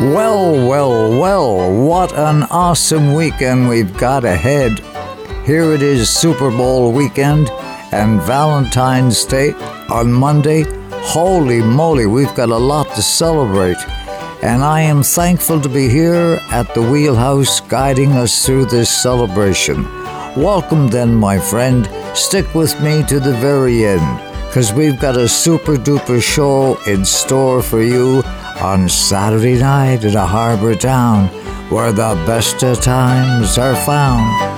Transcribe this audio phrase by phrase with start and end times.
[0.00, 4.78] Well, well, well, what an awesome weekend we've got ahead.
[5.44, 7.50] Here it is, Super Bowl weekend
[7.90, 9.54] and Valentine's Day
[9.90, 10.62] on Monday.
[11.02, 13.76] Holy moly, we've got a lot to celebrate.
[14.40, 19.82] And I am thankful to be here at the Wheelhouse guiding us through this celebration.
[20.36, 21.90] Welcome, then, my friend.
[22.16, 27.04] Stick with me to the very end, because we've got a super duper show in
[27.04, 28.22] store for you
[28.60, 31.28] on Saturday night in a harbor town
[31.70, 34.57] where the best of times are found.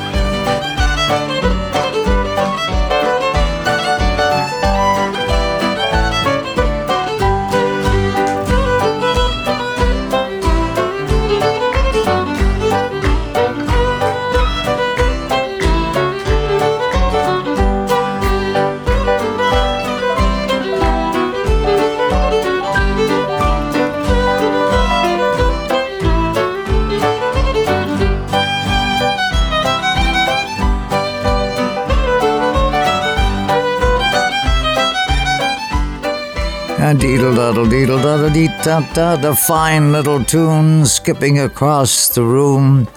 [37.21, 42.88] Deedle daddle deedle da dee da da the fine little tune skipping across the room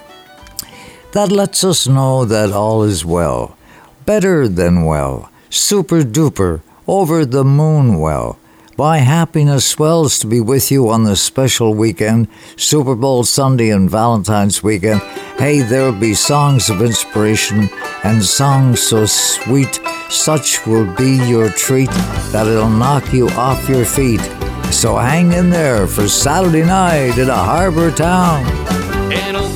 [1.12, 3.58] that lets us know that all is well,
[4.06, 8.40] better than well, super duper, over the moon well.
[8.78, 13.90] My happiness swells to be with you on this special weekend, Super Bowl Sunday and
[13.90, 15.02] Valentine's weekend.
[15.38, 17.70] Hey, there'll be songs of inspiration
[18.06, 19.82] and songs so sweet
[20.14, 21.90] such will be your treat
[22.32, 24.22] that it'll knock you off your feet.
[24.72, 28.46] So hang in there for Saturday night in a harbor town.
[29.12, 29.56] In Old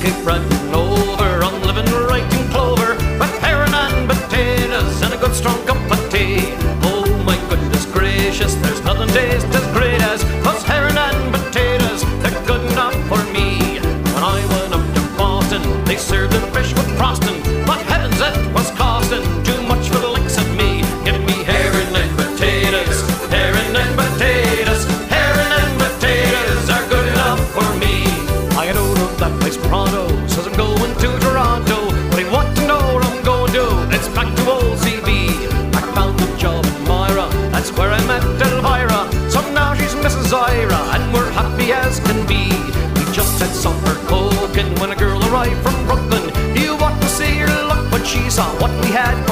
[48.88, 49.27] we had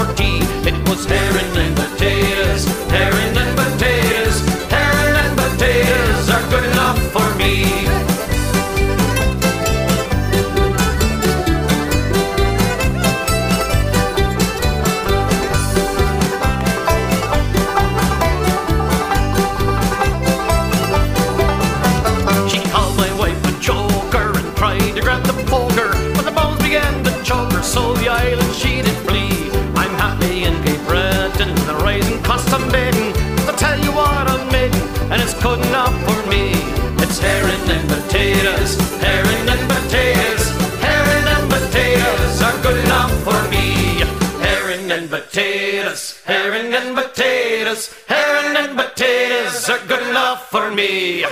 [38.37, 44.05] potatoes, herring and potatoes, herring and potatoes are good enough for me.
[44.45, 51.25] Herring and potatoes, herring and potatoes, herring and potatoes are good enough for me.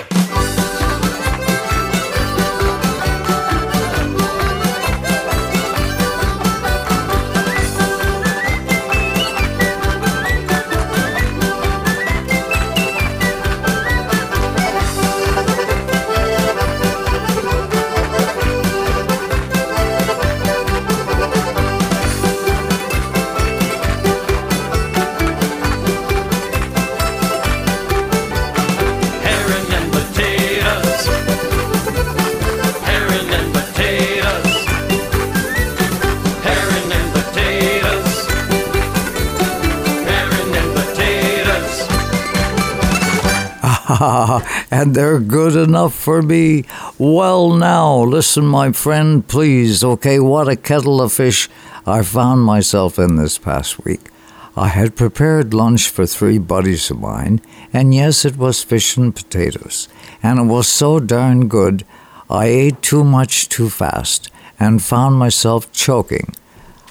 [44.85, 46.63] And they're good enough for me.
[46.99, 49.83] Well, now, listen, my friend, please.
[49.83, 51.49] Okay, what a kettle of fish
[51.87, 54.11] I found myself in this past week.
[54.55, 57.41] I had prepared lunch for three buddies of mine,
[57.73, 59.89] and yes, it was fish and potatoes,
[60.21, 61.83] and it was so darn good,
[62.29, 64.29] I ate too much too fast
[64.59, 66.35] and found myself choking.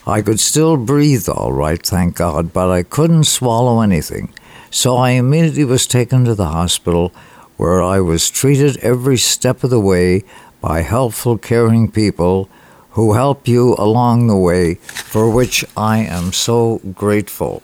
[0.05, 4.35] I could still breathe all right, thank God, but I couldn't swallow anything.
[4.71, 7.13] So I immediately was taken to the hospital
[7.57, 10.25] where I was treated every step of the way
[10.61, 12.49] by helpful, caring people
[12.91, 17.63] who help you along the way, for which I am so grateful.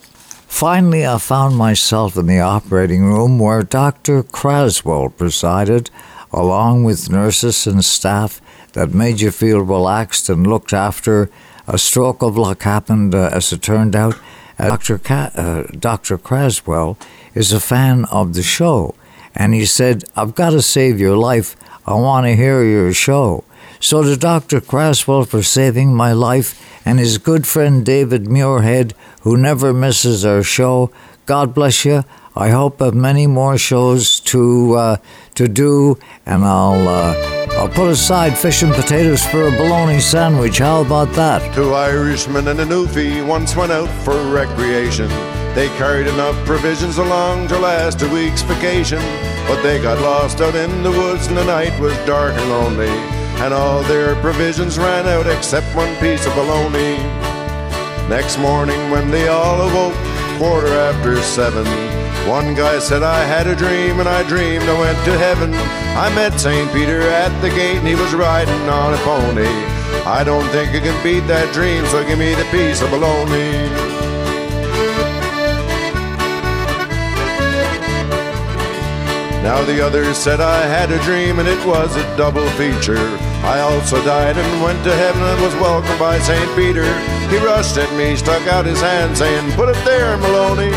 [0.48, 4.22] Finally, I found myself in the operating room where Dr.
[4.24, 5.88] Craswell presided,
[6.32, 8.40] along with nurses and staff
[8.72, 11.30] that made you feel relaxed and looked after.
[11.66, 14.16] A stroke of luck happened, uh, as it turned out.
[14.58, 14.98] Uh, Dr.
[14.98, 16.18] Ca- uh, Dr.
[16.18, 16.96] Craswell
[17.34, 18.94] is a fan of the show,
[19.40, 21.56] and he said, I've got to save your life.
[21.86, 23.42] I want to hear your show.
[23.80, 24.60] So to Dr.
[24.60, 28.92] Craswell for saving my life, and his good friend David Muirhead,
[29.22, 30.90] who never misses our show,
[31.24, 32.04] God bless you.
[32.36, 34.96] I hope have many more shows to uh,
[35.36, 37.14] to do, and I'll uh,
[37.58, 40.58] I'll put aside fish and potatoes for a bologna sandwich.
[40.58, 41.54] How about that?
[41.54, 45.08] Two Irishmen and a Newfie once went out for recreation.
[45.54, 49.00] They carried enough provisions along to last a week's vacation,
[49.48, 52.88] but they got lost out in the woods and the night was dark and lonely,
[53.42, 56.96] and all their provisions ran out except one piece of bologna.
[58.08, 59.94] Next morning when they all awoke,
[60.38, 61.66] quarter after seven,
[62.28, 65.52] one guy said, I had a dream and I dreamed I went to heaven.
[65.52, 66.72] I met St.
[66.72, 69.50] Peter at the gate and he was riding on a pony.
[70.06, 73.89] I don't think I can beat that dream, so give me the piece of bologna.
[79.42, 83.00] Now the others said I had a dream and it was a double feature.
[83.40, 86.44] I also died and went to heaven and was welcomed by St.
[86.54, 86.84] Peter.
[87.32, 90.76] He rushed at me, stuck out his hand, saying, Put it there, Maloney.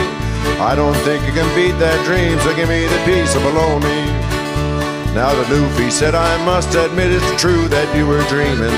[0.64, 4.00] I don't think you can beat that dream, so give me the piece of bologna.
[5.12, 8.74] Now the newfie said, I must admit it's true that you were dreaming.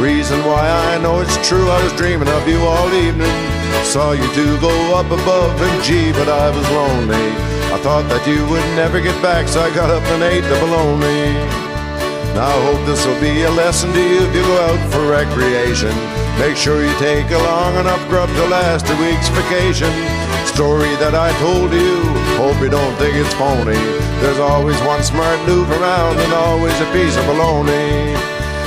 [0.00, 3.36] Reason why I know it's true, I was dreaming of you all evening.
[3.84, 7.47] Saw you two go up above, and gee, but I was lonely.
[7.68, 10.56] I thought that you would never get back, so I got up and ate the
[10.56, 11.36] bologna.
[12.32, 15.04] Now I hope this will be a lesson to you if you go out for
[15.04, 15.92] recreation.
[16.40, 19.92] Make sure you take a long enough grub to last a week's vacation.
[20.48, 22.00] Story that I told you,
[22.40, 23.76] hope you don't think it's phony.
[24.24, 28.16] There's always one smart noof around and always a piece of bologna.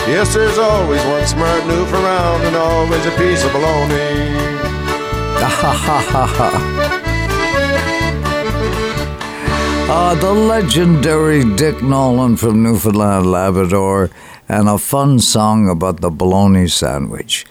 [0.05, 4.29] Yes, there's always one smart noof around and always a piece of bologna.
[5.41, 7.00] Ha ha ha ha.
[9.93, 14.09] Uh, the legendary Dick Nolan from Newfoundland, Labrador,
[14.47, 17.45] and a fun song about the bologna sandwich.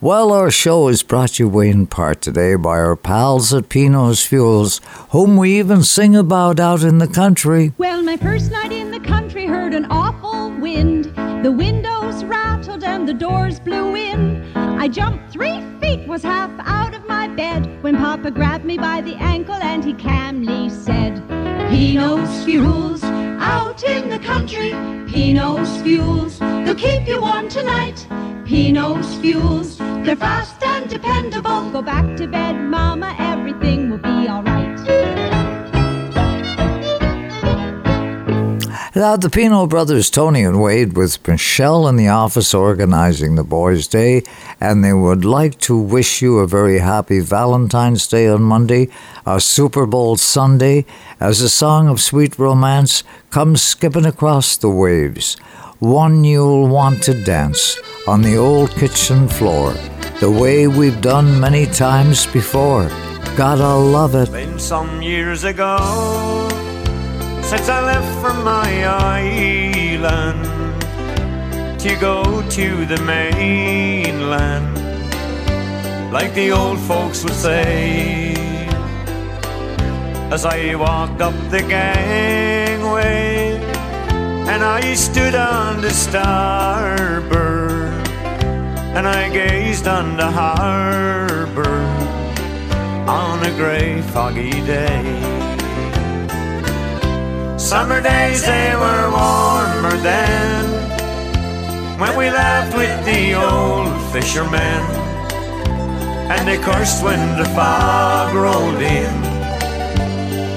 [0.00, 4.26] Well, our show is brought to you in part today by our pals at Pino's
[4.26, 4.80] Fuels,
[5.10, 7.72] whom we even sing about out in the country.
[7.78, 11.04] Well, my first night in the country heard an awful wind.
[11.44, 14.44] The windows rattled and the doors blew in.
[14.56, 19.00] I jumped three feet, was half out of my bed when Papa grabbed me by
[19.00, 21.33] the ankle and he calmly said,
[21.70, 24.70] Pino's Fuels, out in the country.
[25.10, 28.06] Pino's Fuels, they'll keep you warm tonight.
[28.44, 31.70] Pino's Fuels, they're fast and dependable.
[31.70, 34.43] Go back to bed, Mama, everything will be alright.
[38.96, 43.88] Now, the Pino brothers, Tony and Wade, with Michelle in the office organizing the Boys'
[43.88, 44.22] Day,
[44.60, 48.88] and they would like to wish you a very happy Valentine's Day on Monday,
[49.26, 50.84] a Super Bowl Sunday,
[51.18, 55.34] as a song of sweet romance comes skipping across the waves.
[55.80, 57.76] One you'll want to dance
[58.06, 59.72] on the old kitchen floor,
[60.20, 62.88] the way we've done many times before.
[63.36, 64.30] Gotta love it.
[64.30, 66.54] Been some years ago
[67.50, 70.44] since I left from my island
[71.78, 74.74] to go to the mainland,
[76.10, 78.34] like the old folks would say.
[80.32, 83.58] As I walked up the gangway,
[84.48, 87.28] and I stood on the starboard,
[88.96, 91.76] and I gazed on the harbor
[93.06, 95.33] on a grey foggy day.
[97.64, 100.64] Summer days they were warmer then
[101.98, 104.82] when we laughed with the old fishermen
[106.30, 109.14] and they cursed when the fog rolled in.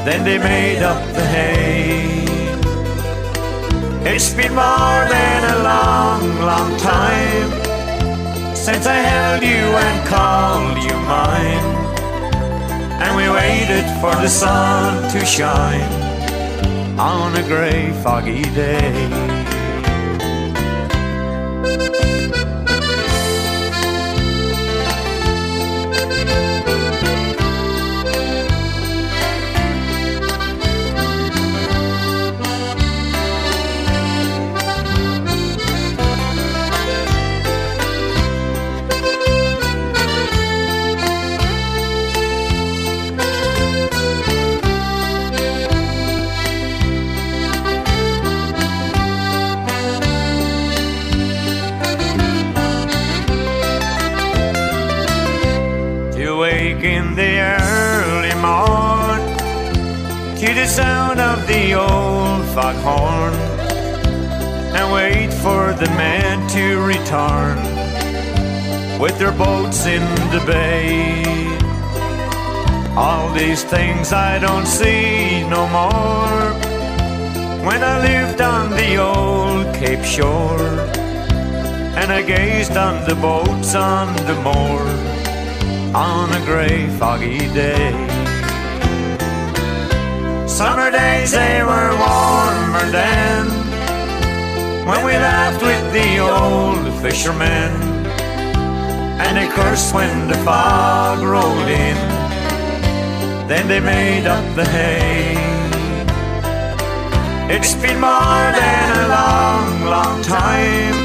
[0.03, 2.25] Then they made up the hay.
[4.13, 7.49] It's been more than a long, long time
[8.53, 11.67] since I held you and called you mine.
[13.01, 16.06] And we waited for the sun to shine
[16.99, 19.46] on a grey, foggy day.
[60.67, 63.33] Sound of the old foghorn
[64.75, 67.57] and wait for the men to return
[68.99, 71.23] with their boats in the bay.
[72.97, 76.51] All these things I don't see no more
[77.65, 80.59] when I lived on the old Cape shore
[81.99, 84.81] and I gazed on the boats on the moor
[85.95, 88.16] on a grey foggy day.
[90.97, 93.45] Days they were warmer then
[94.87, 97.71] when we laughed with the old fishermen
[99.21, 101.97] and they cursed when the fog rolled in.
[103.47, 105.35] Then they made up the hay.
[107.55, 110.97] It's been more than a long, long time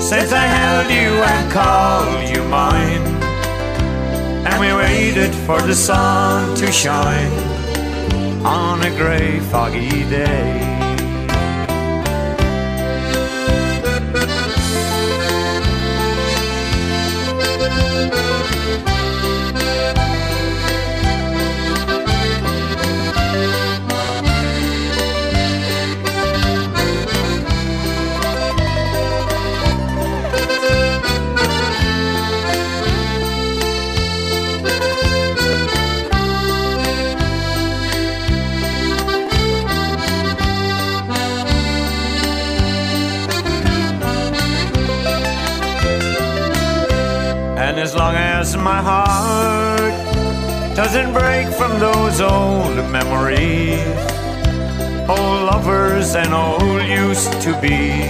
[0.00, 3.06] since I held you and called you mine.
[4.44, 7.57] And we waited for the sun to shine
[8.44, 10.77] on a grey, foggy day.
[56.08, 58.02] Lovers and old used to be,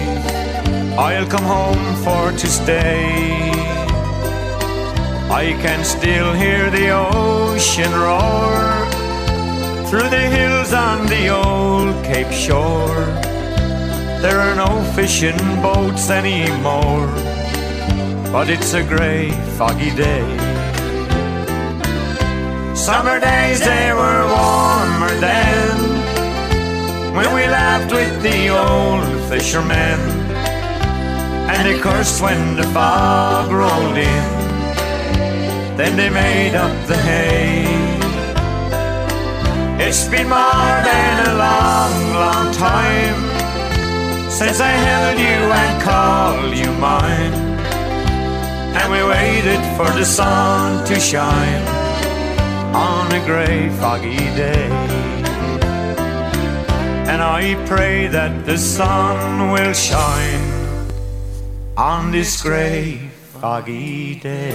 [0.96, 3.50] I'll come home for to stay.
[5.30, 8.86] I can still hear the ocean roar
[9.88, 13.04] through the hills on the old Cape shore.
[14.22, 17.08] There are no fishing boats anymore
[18.32, 20.26] but it's a grey, foggy day.
[22.74, 25.97] Summer days they were warmer then,
[27.18, 29.98] when we laughed with the old fishermen,
[31.50, 34.28] and they cursed when the fog rolled in.
[35.76, 37.66] Then they made up the hay.
[39.84, 43.20] It's been more than a long, long time
[44.30, 47.34] since I held you and called you mine
[48.78, 51.64] and we waited for the sun to shine
[52.74, 55.07] on a grey, foggy day.
[57.18, 60.86] And I pray that the sun will shine
[61.76, 63.10] on this grey,
[63.42, 64.54] foggy day.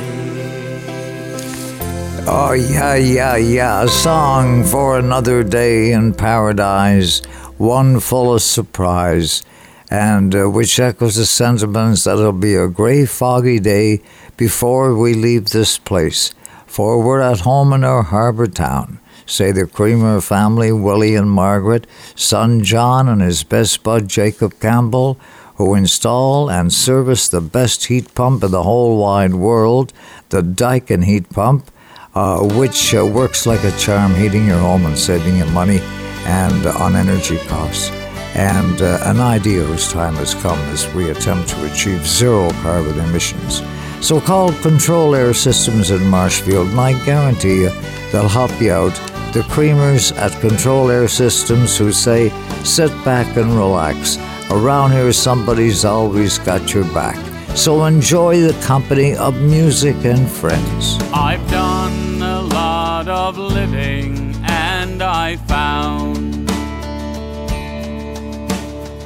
[2.25, 3.83] Oh, yeah, yeah, yeah.
[3.83, 7.19] A song for another day in paradise,
[7.57, 9.43] one full of surprise,
[9.91, 14.01] and uh, which echoes the sentiments that it'll be a grey, foggy day
[14.37, 16.33] before we leave this place.
[16.65, 21.87] For we're at home in our harbour town, say the Creamer family, Willie and Margaret,
[22.15, 25.19] son John and his best bud Jacob Campbell,
[25.55, 29.93] who install and service the best heat pump in the whole wide world,
[30.29, 31.69] the Daikin heat pump,
[32.15, 35.79] uh, which uh, works like a charm, heating your home and saving you money
[36.25, 37.89] and uh, on energy costs.
[38.35, 42.99] And uh, an idea whose time has come as we attempt to achieve zero carbon
[42.99, 43.61] emissions.
[44.01, 47.69] So call Control Air Systems in Marshfield, and I guarantee you
[48.11, 49.12] they'll help you out.
[49.33, 52.29] The creamers at Control Air Systems who say,
[52.63, 54.19] sit back and relax.
[54.51, 57.17] Around here, somebody's always got your back.
[57.57, 60.99] So enjoy the company of music and friends.
[61.11, 66.45] I've done a lot of living and I found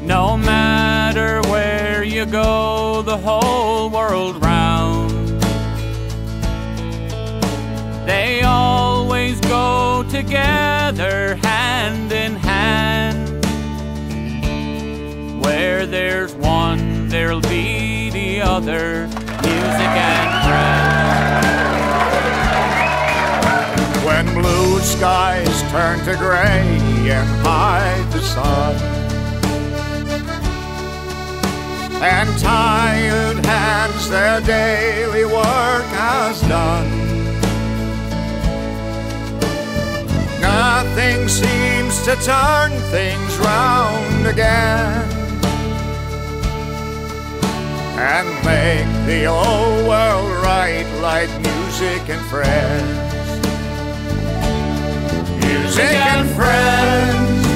[0.05, 4.66] no matter where you go, the whole world round,
[18.47, 19.07] other,
[19.43, 20.87] music and friends.
[24.05, 26.63] When blue skies turn to gray
[27.11, 28.75] and hide the sun,
[32.01, 36.89] and tired hands their daily work has done.
[40.39, 45.26] Nothing seems to turn things round again
[47.97, 53.41] and make the old world right like music and friends.
[55.43, 57.47] Music and friends.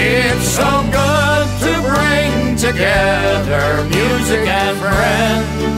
[0.00, 5.68] It's so good to bring together music and friends.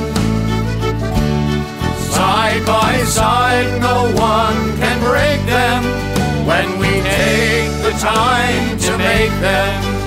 [2.14, 5.82] Side by side, no one can break them
[6.46, 10.00] when we take the time to make them.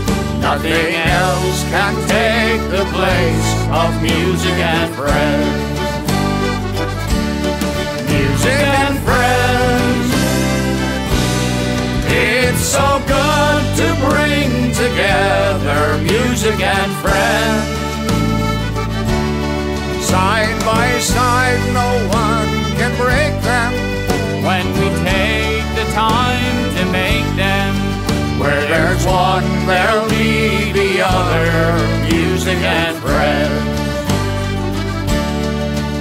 [0.53, 5.49] Nothing else can take the place of music and friends.
[8.07, 10.13] Music and friends.
[12.05, 17.65] It's so good to bring together music and friends.
[20.05, 23.73] Side by side, no one can break them.
[24.45, 27.73] when we take the time to make them.
[28.39, 30.02] Where there's one, there'll be the
[31.03, 31.77] other.
[32.09, 33.73] Music and friends.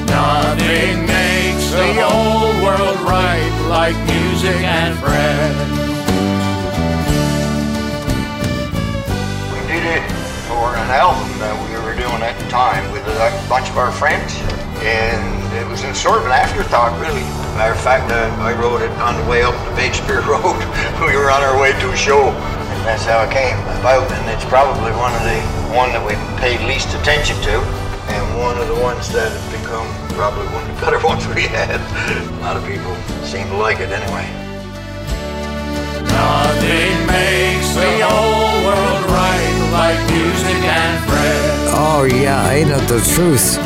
[0.08, 5.72] Nothing makes the whole world right like music and friends.
[9.52, 10.04] We did it
[10.46, 13.90] for an album that we were doing at the time with a bunch of our
[13.90, 14.36] friends,
[14.84, 15.24] and
[15.56, 17.24] it was a sort of an afterthought, really.
[17.56, 20.60] Matter of fact, uh, I wrote it on the way up the Shakespeare Road.
[21.06, 22.30] we were on our way to a show,
[22.84, 24.10] that's how it came about.
[24.10, 25.38] And it's probably one of the
[25.74, 27.56] one that we paid least attention to,
[28.10, 29.86] and one of the ones that have become
[30.18, 31.78] probably one of the better ones we had.
[31.78, 34.26] A lot of people seem to like it anyway.
[36.10, 41.70] Nothing makes the whole world right like music and friends.
[41.74, 43.56] Oh, yeah, ain't it the truth?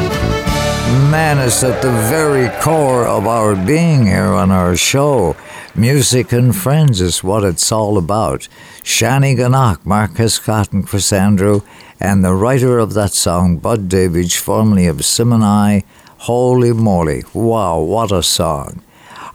[1.10, 5.36] Man, is at the very core of our being here on our show.
[5.78, 8.48] Music and friends is what it's all about.
[8.82, 11.60] Shani Ganach, Marcus Scott, and Chris Andrew,
[12.00, 15.84] and the writer of that song, Bud Davidge, formerly of Simani.
[16.20, 18.80] Holy moly, wow, what a song.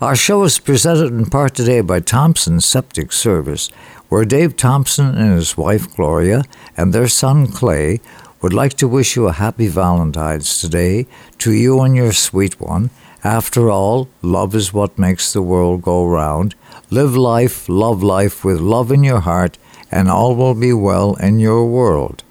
[0.01, 3.69] Our show is presented in part today by Thompson Septic Service,
[4.09, 6.41] where Dave Thompson and his wife Gloria
[6.75, 8.01] and their son Clay
[8.41, 11.05] would like to wish you a happy Valentine's today
[11.37, 12.89] to you and your sweet one.
[13.23, 16.55] After all, love is what makes the world go round.
[16.89, 19.59] Live life, love life with love in your heart,
[19.91, 22.23] and all will be well in your world.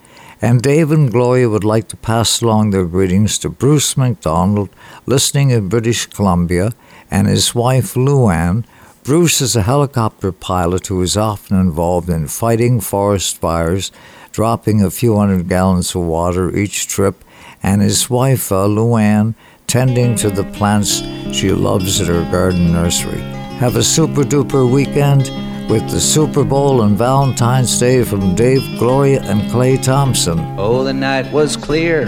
[0.43, 4.71] And Dave and Gloria would like to pass along their greetings to Bruce MacDonald,
[5.07, 6.73] listening in British Columbia,
[7.09, 8.65] and his wife Luann.
[9.05, 13.93] Bruce is a helicopter pilot who is often involved in fighting forest fires,
[14.33, 17.23] dropping a few hundred gallons of water each trip,
[17.63, 19.35] and his wife uh, Luann
[19.71, 21.01] tending to the plants
[21.33, 23.21] she loves at her garden nursery.
[23.61, 25.31] Have a super duper weekend
[25.71, 30.41] with the Super Bowl and Valentine's Day from Dave, Gloria, and Clay Thompson.
[30.59, 32.07] Oh, the night was clear,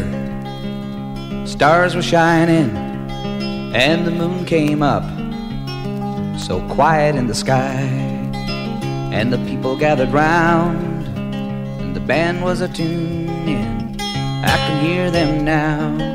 [1.47, 2.77] stars were shining,
[3.77, 5.05] and the moon came up,
[6.41, 7.79] so quiet in the sky.
[9.13, 13.97] And the people gathered round, and the band was a tuning.
[14.01, 16.12] I can hear them now,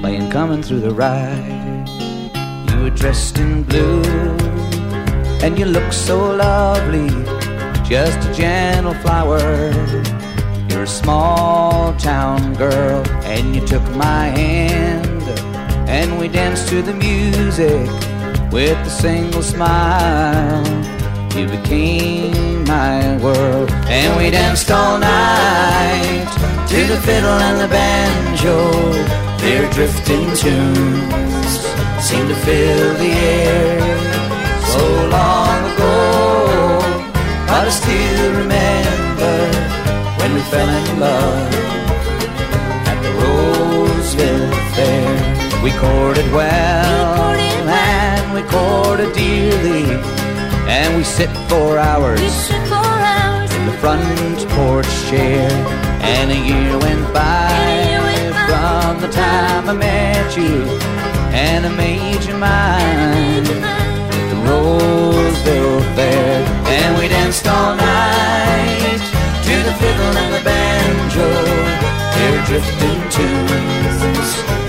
[0.00, 1.86] playing coming through the ride.
[2.70, 4.02] You were dressed in blue,
[5.44, 7.08] and you looked so lovely,
[7.84, 9.38] just a gentle flower.
[10.70, 15.22] You're a small town girl, and you took my hand,
[15.88, 17.88] and we danced to the music
[18.50, 20.64] with a single smile.
[21.36, 26.26] You became my world, and we danced all night
[26.68, 29.29] to the fiddle and the banjo.
[29.50, 31.52] Their drifting tunes
[32.06, 33.80] seem to fill the air.
[34.74, 34.82] So
[35.18, 36.78] long ago,
[37.48, 39.36] but I still remember
[40.18, 41.52] when we fell in love
[42.90, 45.62] at the Roseville Fair.
[45.64, 49.82] We courted well and we courted dearly,
[50.70, 52.20] and we sit for hours
[53.56, 55.50] in the front porch chair.
[56.02, 58.09] And a year went by
[58.50, 60.54] from the time I met you,
[61.46, 63.46] and I made you mine
[64.30, 66.34] the Roseville Fair.
[66.76, 69.02] And we danced all night
[69.46, 71.28] to the fiddle and the banjo.
[72.16, 74.28] Their drifting tunes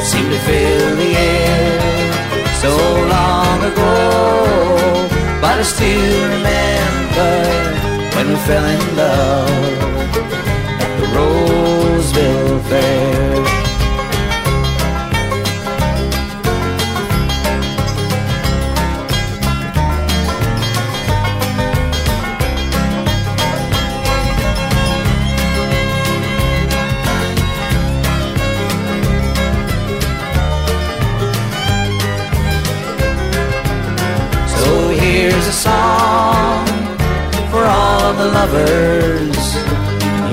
[0.10, 1.80] seem to fill the air.
[2.62, 2.72] So
[3.16, 3.94] long ago,
[5.44, 7.34] but I still remember
[8.16, 9.50] when we fell in love
[10.84, 13.71] at the Roseville Fair.
[38.52, 39.38] Lovers.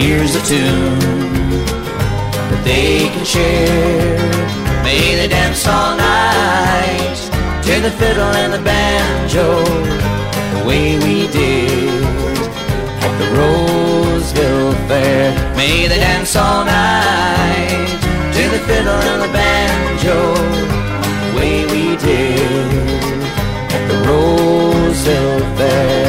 [0.01, 0.99] Here's a tune
[2.51, 4.19] that they can share.
[4.83, 7.19] May they dance all night
[7.67, 9.65] to the fiddle and the banjo,
[10.55, 12.03] the way we did
[13.07, 15.57] at the Roseville Fair.
[15.57, 17.89] May they dance all night
[18.37, 20.19] to the fiddle and the banjo,
[21.25, 22.71] the way we did
[23.75, 26.08] at the Roseville Fair.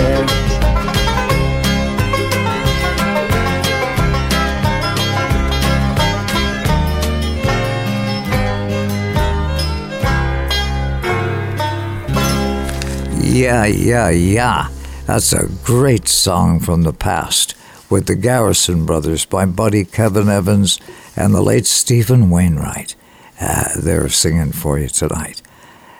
[13.39, 14.67] Yeah, yeah, yeah.
[15.05, 17.55] That's a great song from the past
[17.89, 20.77] with the Garrison Brothers by Buddy Kevin Evans
[21.15, 22.97] and the late Stephen Wainwright.
[23.39, 25.41] Uh, they're singing for you tonight.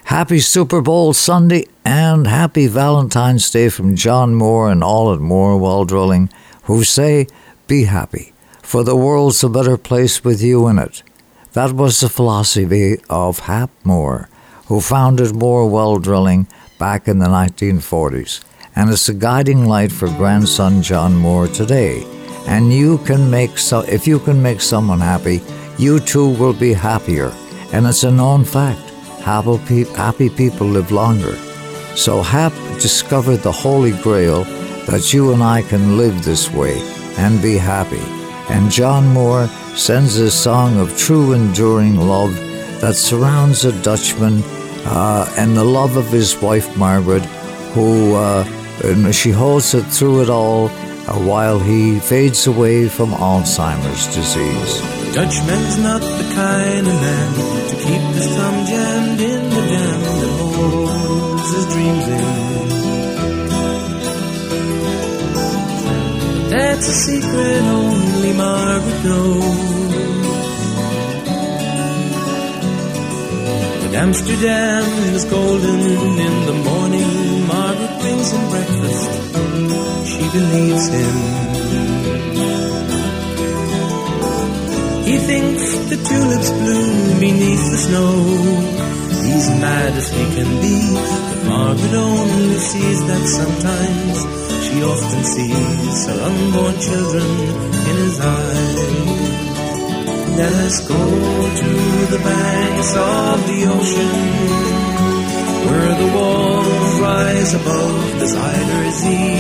[0.04, 5.58] Happy Super Bowl Sunday and happy Valentine's Day from John Moore and all at Moore
[5.58, 6.30] Well Drilling,
[6.63, 7.25] who say,
[7.67, 11.04] Be happy, for the world's a better place with you in it.
[11.54, 14.28] That was the philosophy of Hap Moore,
[14.65, 16.45] who founded Moore Well Drilling
[16.79, 18.41] back in the 1940s,
[18.75, 22.03] and it's a guiding light for grandson John Moore today.
[22.47, 25.41] And you can make so if you can make someone happy,
[25.77, 27.31] you too will be happier.
[27.73, 28.89] And it's a known fact.
[29.21, 31.35] Happy, pe- happy people live longer.
[31.95, 34.45] So Hap discovered the holy grail
[34.87, 36.79] that you and I can live this way
[37.17, 38.01] and be happy.
[38.49, 42.33] And John Moore sends a song of true enduring love
[42.81, 44.41] that surrounds a Dutchman
[44.85, 47.23] uh, and the love of his wife Margaret,
[47.73, 48.43] who uh,
[49.11, 54.81] she holds it through it all uh, while he fades away from Alzheimer's disease.
[55.13, 57.33] Dutchman's not the kind of man
[57.69, 62.39] to keep his thumb jammed in the jam that holds his dreams in.
[66.49, 69.68] That's a secret only Margaret knows.
[73.89, 74.84] But Amsterdam
[75.15, 77.47] is golden in the morning.
[77.47, 79.10] Margaret brings him breakfast.
[80.12, 81.15] She believes him.
[85.10, 88.13] He thinks the tulips bloom beneath the snow.
[89.25, 94.17] He's mad as he can be, but Margaret only sees that sometimes.
[94.67, 97.25] She often sees her unborn children
[97.89, 99.28] in his eyes.
[100.39, 101.71] Let us go to
[102.13, 104.15] the banks of the ocean,
[105.67, 109.36] where the walls rise above the Zuyder Zee.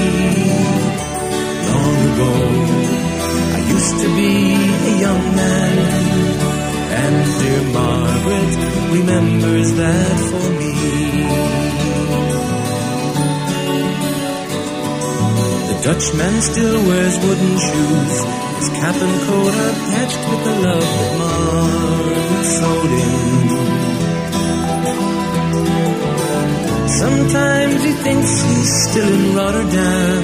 [1.69, 2.33] Long ago,
[3.55, 4.33] I used to be
[4.91, 5.77] a young man,
[7.01, 8.53] and dear Margaret
[8.91, 11.68] remembers that for me.
[15.89, 18.15] Dutchman still wears wooden shoes,
[18.59, 23.17] his cap and coat are patched with the love that Margaret sewed in.
[26.89, 30.23] Sometimes he thinks he's still in Rotterdam.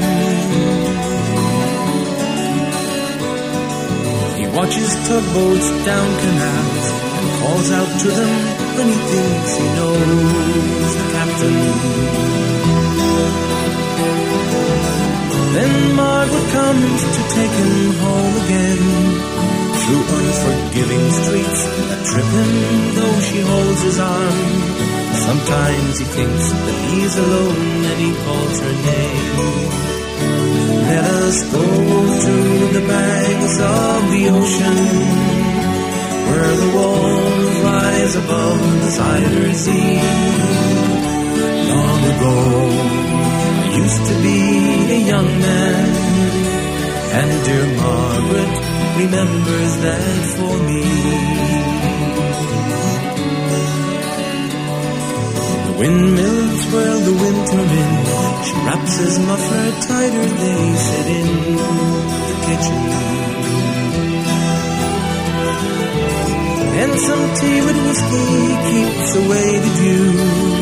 [4.37, 6.85] He watches tugboats down canals
[7.17, 8.41] and calls out to them
[8.77, 12.34] when he thinks he knows the captain.
[15.55, 18.81] Then Margaret comes to take him home again
[19.79, 22.51] through unforgiving streets that trip him
[22.97, 24.49] though she holds his arm.
[25.27, 29.75] Sometimes he thinks that he's alone and he calls her name.
[30.91, 31.65] Let us go
[32.25, 32.35] to
[32.75, 34.77] the banks of the ocean
[36.27, 40.03] where the walls rise above the Zuyder Zee.
[41.71, 42.35] Long ago,
[43.77, 44.39] used to be
[44.97, 45.89] a young man,
[47.19, 48.53] and dear Margaret
[49.01, 50.83] remembers that for me.
[55.65, 57.91] The windmills whirl the winter in,
[58.45, 61.29] she wraps his muffler tighter, they sit in
[62.27, 62.81] the kitchen.
[66.81, 68.31] And some tea with whiskey
[68.69, 70.54] keeps away the dew.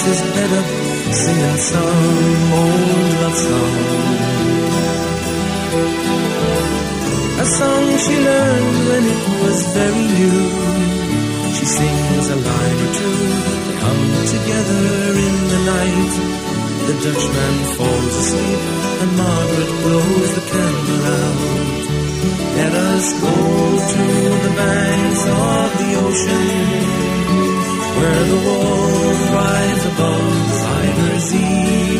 [0.00, 0.68] His bed up,
[1.12, 3.74] singing some old love song.
[7.42, 10.40] A song she learned when it was very new.
[11.56, 13.18] She sings a line or two,
[13.82, 14.84] come together
[15.28, 16.12] in the night.
[16.88, 18.62] The Dutchman falls asleep
[19.02, 21.82] and Margaret blows the candle out.
[22.58, 23.34] Let us go
[23.92, 24.04] to
[24.46, 27.11] the banks of the ocean
[27.96, 31.98] where the walls rise above Zuyder Zee.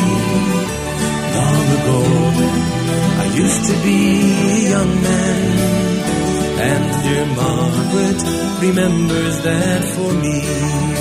[1.37, 2.01] Long ago,
[3.23, 4.01] I used to be
[4.57, 5.41] a young man,
[6.71, 8.21] and dear Margaret
[8.67, 10.92] remembers that for me.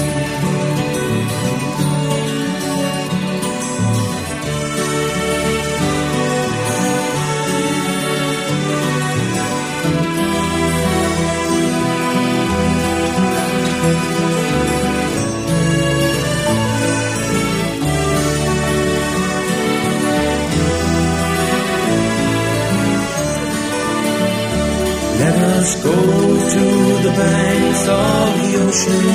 [25.71, 26.65] Let us go to
[27.07, 29.05] the banks of the ocean,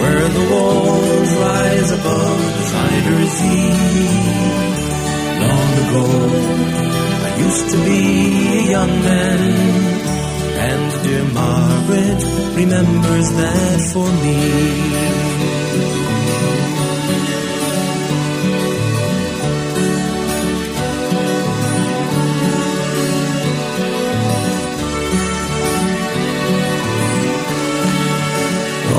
[0.00, 3.70] where the walls rise above the Zuyder Zee.
[5.40, 6.04] Long ago,
[7.24, 8.00] I used to be
[8.58, 9.40] a young man,
[10.68, 12.20] and dear Margaret
[12.54, 15.45] remembers that for me.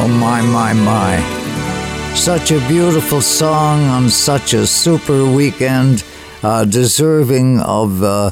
[0.07, 2.15] Oh, my, my, my.
[2.15, 6.05] Such a beautiful song on such a super weekend,
[6.41, 8.31] uh, deserving of, uh,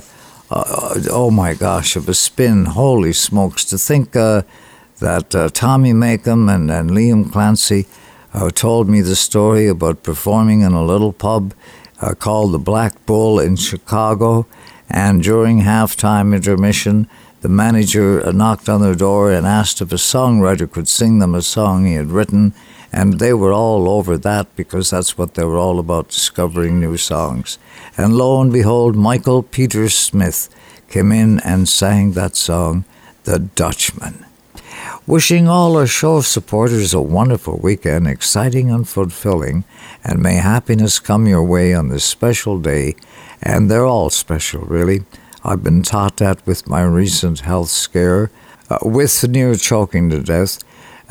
[0.49, 2.63] uh, oh my gosh, of a spin.
[2.63, 3.65] Holy smokes.
[3.65, 4.43] To think uh,
[4.99, 7.87] that uh, Tommy Makem and, and Liam Clancy
[8.33, 11.53] uh, told me the story about performing in a little pub
[12.19, 14.47] called the Black Bull in Chicago,
[14.89, 17.09] and during halftime intermission,
[17.45, 21.43] the manager knocked on their door and asked if a songwriter could sing them a
[21.43, 22.55] song he had written,
[22.91, 26.97] and they were all over that because that's what they were all about discovering new
[26.97, 27.59] songs.
[27.95, 30.49] And lo and behold, Michael Peter Smith
[30.89, 32.83] came in and sang that song,
[33.25, 34.25] The Dutchman.
[35.05, 39.65] Wishing all our show supporters a wonderful weekend, exciting and fulfilling,
[40.03, 42.95] and may happiness come your way on this special day.
[43.39, 45.03] And they're all special, really.
[45.45, 48.31] I've been taught that with my recent health scare,
[48.67, 50.57] uh, with near choking to death.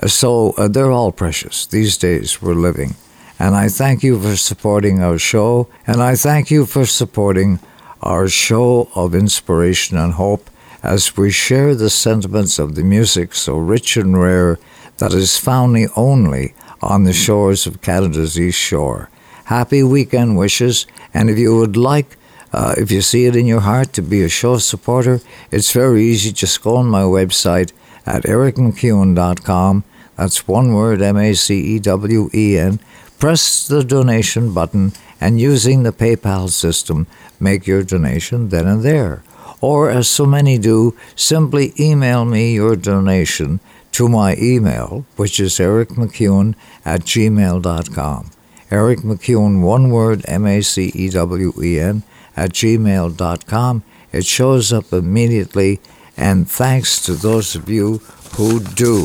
[0.02, 2.96] Uh, so uh, they're all precious these days we're living.
[3.38, 7.60] And I thank you for supporting our show, and I thank you for supporting
[8.02, 10.50] our show of inspiration and hope
[10.82, 14.58] as we share the sentiments of the music so rich and rare
[14.98, 19.10] that is found only on the shores of Canada's East Shore.
[19.44, 22.16] Happy weekend wishes, and if you would like
[22.54, 26.04] uh, if you see it in your heart to be a show supporter, it's very
[26.04, 26.30] easy.
[26.30, 27.72] Just go on my website
[28.06, 29.84] at ericmacewen.com.
[30.16, 32.78] That's one word, M A C E W E N.
[33.18, 37.06] Press the donation button and using the PayPal system,
[37.40, 39.24] make your donation then and there.
[39.60, 43.60] Or, as so many do, simply email me your donation
[43.92, 48.30] to my email, which is ericmacewen at gmail.com.
[48.70, 52.02] Eric MacEwen, one word, M A C E W E N
[52.36, 53.82] at gmail.com.
[54.12, 55.80] It shows up immediately,
[56.16, 57.98] and thanks to those of you
[58.36, 59.04] who do.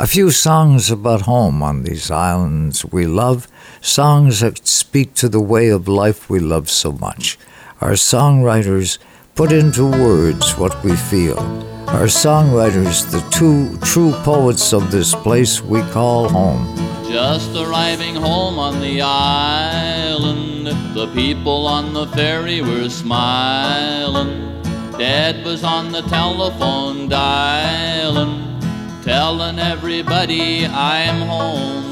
[0.00, 3.48] A few songs about home on these islands we love,
[3.80, 7.38] songs that speak to the way of life we love so much.
[7.80, 8.98] Our songwriters
[9.34, 11.77] put into words what we feel.
[11.88, 16.76] Our songwriters, the two true poets of this place we call home.
[17.08, 24.62] Just arriving home on the island, the people on the ferry were smiling.
[24.98, 28.60] Dad was on the telephone dialing,
[29.02, 31.90] telling everybody I'm home.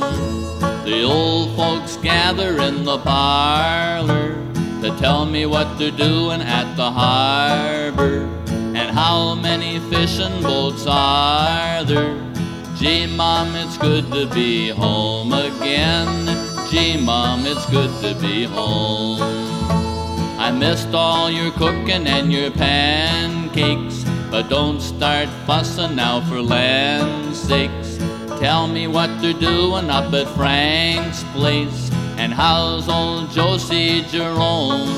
[0.85, 4.35] The old folks gather in the parlor
[4.83, 8.36] to tell me what they're doing at the harbor
[8.97, 12.17] how many fishing boats are there.
[12.79, 16.11] Gee, Mom, it's good to be home again.
[16.71, 19.21] Gee, Mom, it's good to be home.
[20.39, 27.39] I missed all your cooking and your pancakes, but don't start fussing now for land's
[27.39, 27.99] sakes.
[28.41, 34.89] Tell me what they're doing up at Frank's place, and how's old Josie Jerome?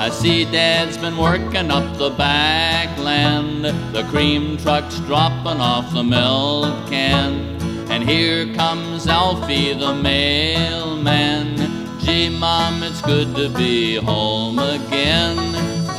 [0.00, 3.62] I see Dad's been working up the backland.
[3.92, 7.58] The cream truck's dropping off the milk can.
[7.90, 11.56] And here comes Alfie the mailman.
[12.00, 15.36] Gee, Mom, it's good to be home again.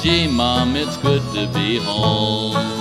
[0.02, 2.79] Gee, Mom, it's good to be home.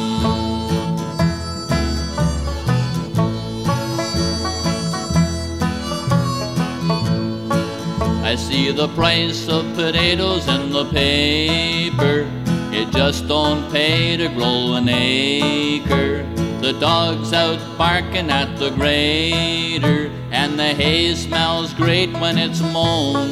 [8.28, 12.28] I see the price of potatoes in the paper.
[12.70, 16.24] It just don't pay to grow an acre.
[16.60, 23.30] The dog's out barking at the grader, and the hay smells great when it's mown.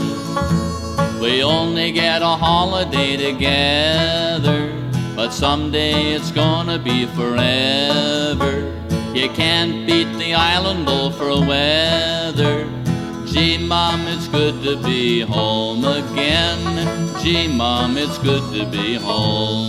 [1.20, 4.72] We only get a holiday together,
[5.14, 8.72] but someday it's gonna be forever.
[9.12, 12.75] You can't beat the island bull for weather.
[13.37, 17.22] Gee, Mom, it's good to be home again.
[17.22, 19.68] Gee, Mom, it's good to be home.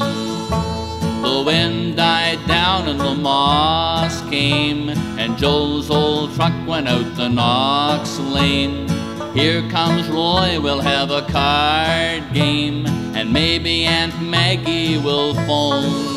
[1.22, 7.28] The wind died down and the moss came, and Joe's old truck went out the
[7.28, 8.88] Knox Lane.
[9.34, 12.86] Here comes Roy, we'll have a card game,
[13.18, 16.17] and maybe Aunt Maggie will phone.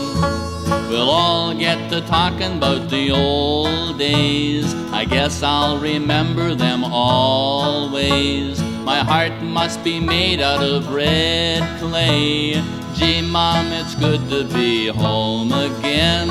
[0.90, 4.74] We'll all get to talking about the old days.
[4.92, 8.60] I guess I'll remember them always.
[8.82, 12.60] My heart must be made out of red clay.
[12.96, 16.28] Gee, Mom, it's good to be home again.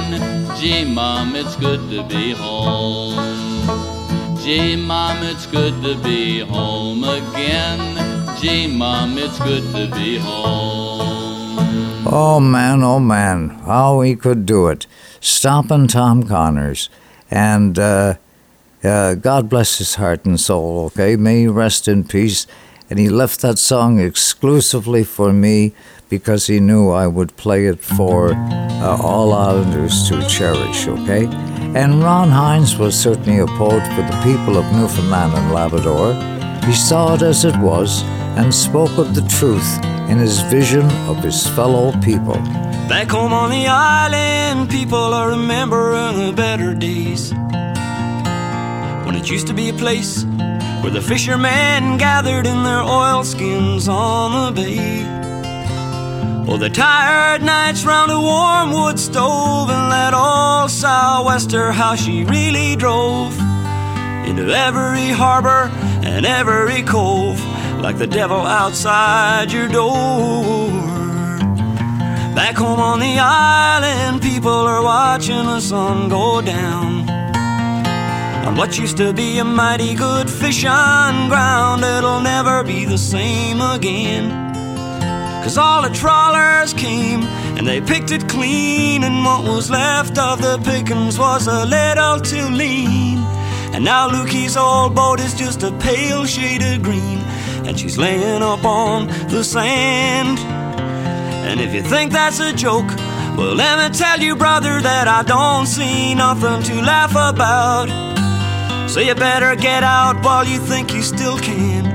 [0.58, 3.16] Gee, Mom, it's good to be home.
[4.44, 8.38] Gee, Mom, it's good to be home again.
[8.42, 11.19] Gee, Mom, it's good to be home.
[12.06, 14.88] Oh man, oh man, how he could do it.
[15.20, 16.90] Stomping Tom Connors.
[17.30, 18.16] And uh,
[18.84, 21.18] uh, God bless his heart and soul, okay?
[21.18, 22.48] May he rest in peace.
[22.90, 25.74] And he left that song exclusively for me
[26.08, 31.26] because he knew I would play it for uh, all Islanders to cherish, okay?
[31.76, 36.14] And Ron Hynes was certainly a poet for the people of Newfoundland and Labrador.
[36.66, 38.04] He saw it as it was
[38.38, 42.34] and spoke of the truth in his vision of his fellow people.
[42.90, 47.32] Back home on the island, people are remembering the better days.
[49.06, 50.26] When it used to be a place
[50.82, 55.06] where the fishermen gathered in their oilskins on the bay.
[56.48, 62.24] Oh, the tired nights round a warm wood stove and let old sou'wester how she
[62.24, 63.38] really drove
[64.26, 65.70] into every harbor
[66.04, 67.40] and every cove
[67.82, 70.70] like the devil outside your door.
[72.36, 77.10] Back home on the island, people are watching the sun go down.
[78.48, 83.62] On what used to be a mighty good fishing ground, it'll never be the same
[83.62, 84.50] again.
[85.44, 87.24] Cause all the trawlers came
[87.58, 92.20] and they picked it clean, and what was left of the pickings was a little
[92.20, 93.18] too lean.
[93.74, 97.20] And now Lukey's old boat is just a pale shade of green,
[97.66, 100.40] and she's laying up on the sand.
[100.40, 102.90] And if you think that's a joke,
[103.38, 107.88] well, let me tell you, brother, that I don't see nothing to laugh about.
[108.90, 111.86] So you better get out while you think you still can.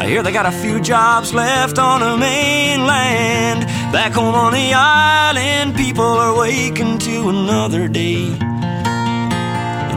[0.00, 3.60] I hear they got a few jobs left on the mainland.
[3.92, 8.36] Back home on the island, people are waking to another day.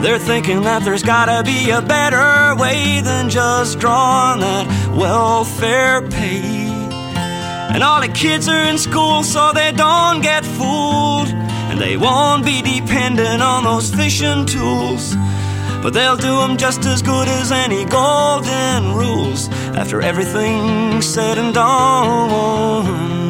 [0.02, 6.68] They're thinking that there's gotta be a better way than just drawing that welfare pay.
[7.74, 11.30] And all the kids are in school so they don't get fooled.
[11.70, 15.16] And they won't be dependent on those fishing tools.
[15.84, 21.54] But they'll do 'em just as good as any golden rules after everything's said and
[21.54, 23.27] done.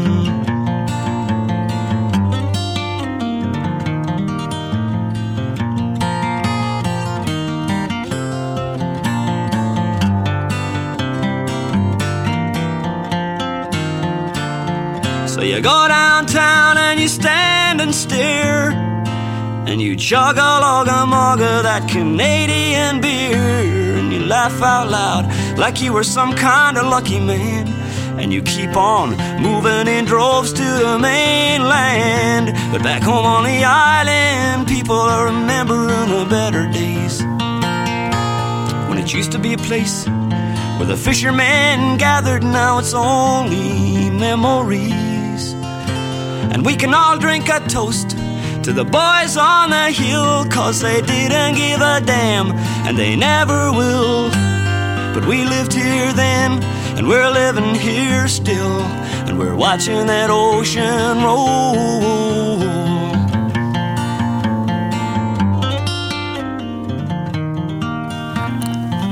[15.57, 18.69] You go downtown and you stand and stare.
[19.65, 23.95] And you chug a logga mogga that Canadian beer.
[23.97, 27.67] And you laugh out loud like you were some kind of lucky man.
[28.19, 32.53] And you keep on moving in droves to the mainland.
[32.71, 37.23] But back home on the island, people are remembering the better days.
[38.87, 40.05] When it used to be a place
[40.77, 45.16] where the fishermen gathered, now it's only memories.
[46.57, 48.17] And we can all drink a toast
[48.63, 52.51] to the boys on the hill, cause they didn't give a damn,
[52.87, 54.31] and they never will.
[55.13, 56.63] But we lived here then,
[56.97, 58.81] and we're living here still,
[59.27, 61.75] and we're watching that ocean roll.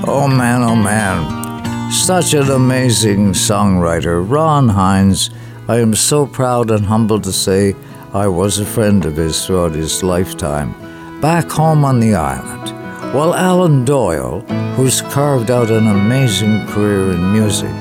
[0.07, 1.91] Oh man, oh man.
[1.91, 4.27] Such an amazing songwriter.
[4.27, 5.29] Ron Hynes,
[5.67, 7.75] I am so proud and humbled to say
[8.13, 10.75] I was a friend of his throughout his lifetime.
[11.21, 12.69] Back home on the island,
[13.15, 14.41] while Alan Doyle,
[14.75, 17.71] who's carved out an amazing career in music,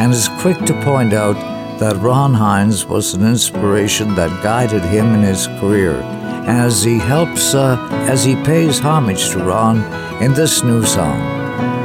[0.00, 1.36] and is quick to point out
[1.78, 6.00] that Ron Hynes was an inspiration that guided him in his career
[6.48, 7.78] as he helps, uh,
[8.10, 9.78] as he pays homage to Ron
[10.20, 11.20] in this new song.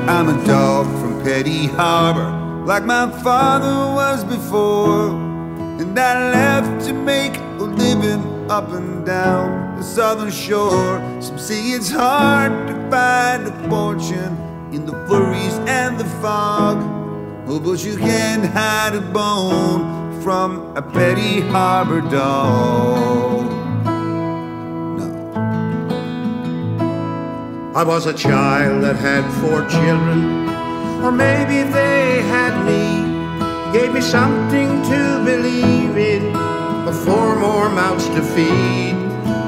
[0.09, 5.32] I'm a dog from Petty Harbor, like my father was before.
[5.93, 10.99] And I left to make a living up and down the southern shore.
[11.21, 14.35] Some say it's hard to find a fortune
[14.73, 16.77] in the flurries and the fog.
[17.47, 23.51] Oh, but you can't hide a bone from a Petty Harbor dog.
[24.97, 25.05] No.
[27.75, 30.49] I was a child that had four children,
[31.03, 33.02] or maybe they had me.
[33.73, 38.93] Gave me something to believe in, but four more mouths to feed.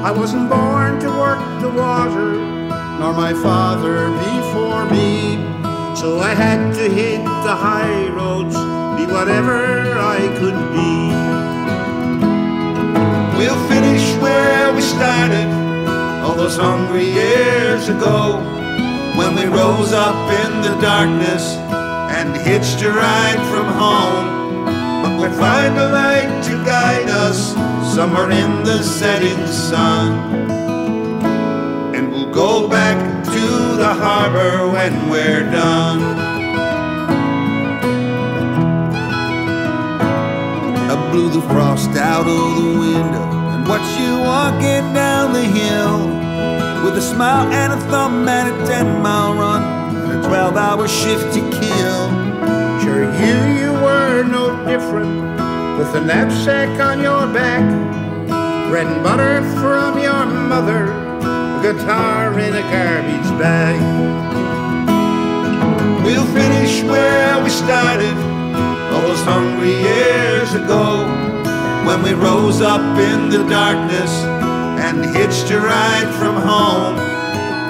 [0.02, 2.32] I wasn't born to work the water,
[2.98, 5.36] nor my father before me.
[5.94, 8.56] So I had to hit the high roads,
[8.98, 11.14] be whatever I could be.
[13.38, 15.46] We'll finish where we started
[16.24, 18.40] all those hungry years ago
[19.16, 21.75] when we rose up in the darkness
[22.16, 24.26] and hitched a ride from home.
[25.02, 27.52] But we'll find a light to guide us
[27.94, 30.08] somewhere in the setting sun.
[31.94, 33.46] And we'll go back to
[33.82, 36.00] the harbor when we're done.
[40.92, 45.98] I blew the frost out of the window and watched you walking down the hill
[46.82, 49.75] with a smile and a thumb and a 10 mile run
[50.26, 52.00] 12 hour shift to kill.
[52.82, 55.14] Sure, you, you were no different
[55.78, 57.62] with a knapsack on your back,
[58.68, 63.78] bread and butter from your mother, a guitar in a garbage bag.
[66.04, 68.16] We'll finish where we started
[68.92, 71.06] all those hungry years ago
[71.86, 74.10] when we rose up in the darkness
[74.82, 77.15] and hitched a ride from home.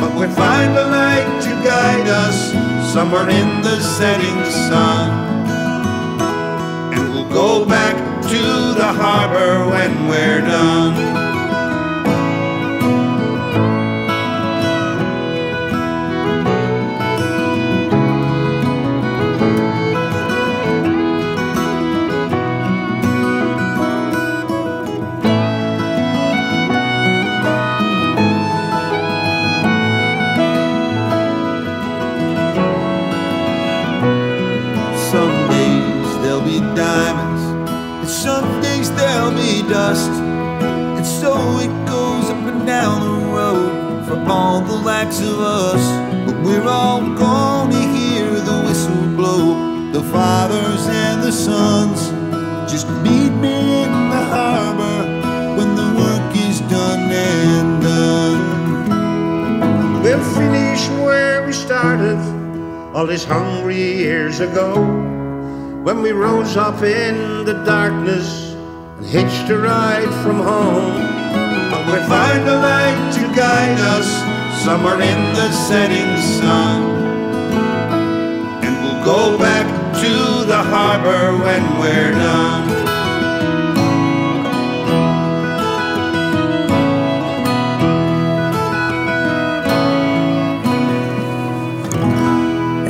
[0.00, 2.52] But we'll find a light to guide us
[2.92, 5.10] somewhere in the setting sun.
[6.94, 11.25] And we'll go back to the harbor when we're done.
[44.28, 45.82] All the likes of us.
[46.26, 52.10] But we're all gonna hear the whistle blow, the fathers and the sons.
[52.70, 54.98] Just meet me in the harbor
[55.56, 58.42] when the work is done and done.
[60.02, 62.18] We'll finish where we started
[62.94, 64.74] all these hungry years ago
[65.86, 68.54] when we rose up in the darkness
[68.96, 70.96] and hitched a ride from home.
[71.70, 72.85] But we'll find a light
[73.36, 74.08] guide us
[74.64, 76.82] somewhere in the setting sun.
[78.64, 79.66] And we'll go back
[79.96, 82.66] to the harbor when we're done.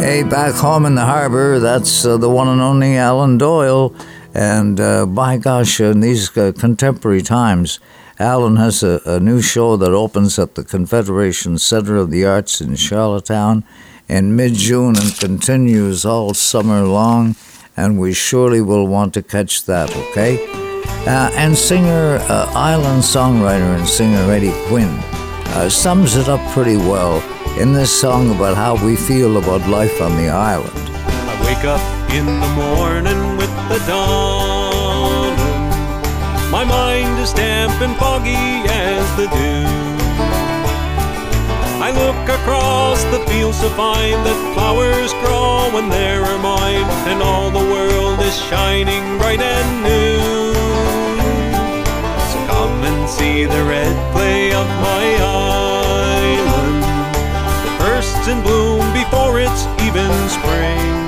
[0.00, 3.92] Hey, back home in the harbor, that's uh, the one and only Alan Doyle.
[4.32, 7.80] And uh, by gosh, in these uh, contemporary times,
[8.18, 12.62] Alan has a, a new show that opens at the Confederation Center of the Arts
[12.62, 13.62] in Charlottetown
[14.08, 17.36] in mid June and continues all summer long.
[17.76, 20.38] And we surely will want to catch that, okay?
[21.06, 26.78] Uh, and singer, uh, island songwriter and singer Eddie Quinn uh, sums it up pretty
[26.78, 27.20] well
[27.60, 30.72] in this song about how we feel about life on the island.
[30.74, 34.55] I wake up in the morning with the dawn.
[37.26, 39.66] Is damp and foggy as the dew.
[41.82, 47.20] I look across the fields to find that flowers grow when there are mine, and
[47.20, 50.54] all the world is shining bright and new.
[52.30, 59.40] So come and see the red clay of my island that bursts in bloom before
[59.40, 61.05] it's even spring.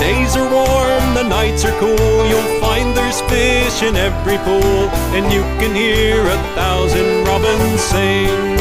[0.00, 2.26] Days are warm, the nights are cool.
[2.30, 8.56] You'll find there's fish in every pool, and you can hear a thousand robins sing.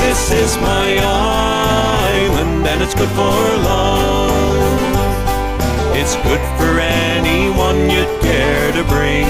[0.00, 4.30] This is my island, and it's good for love.
[5.94, 9.28] It's good for anyone you'd care to bring.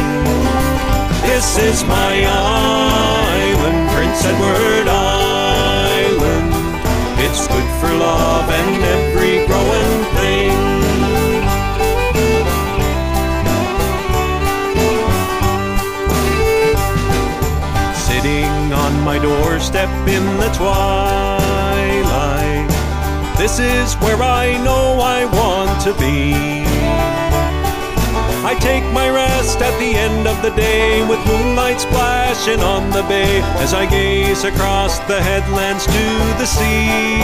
[1.27, 6.53] This is my island, Prince Edward Island.
[7.19, 10.00] It's good for love and every growing
[19.11, 21.51] my doorstep in the twilight.
[23.37, 26.33] This is where I know I want to be.
[28.47, 33.03] I take my rest at the end of the day with moonlight splashing on the
[33.15, 36.05] bay as I gaze across the headlands to
[36.39, 37.19] the sea.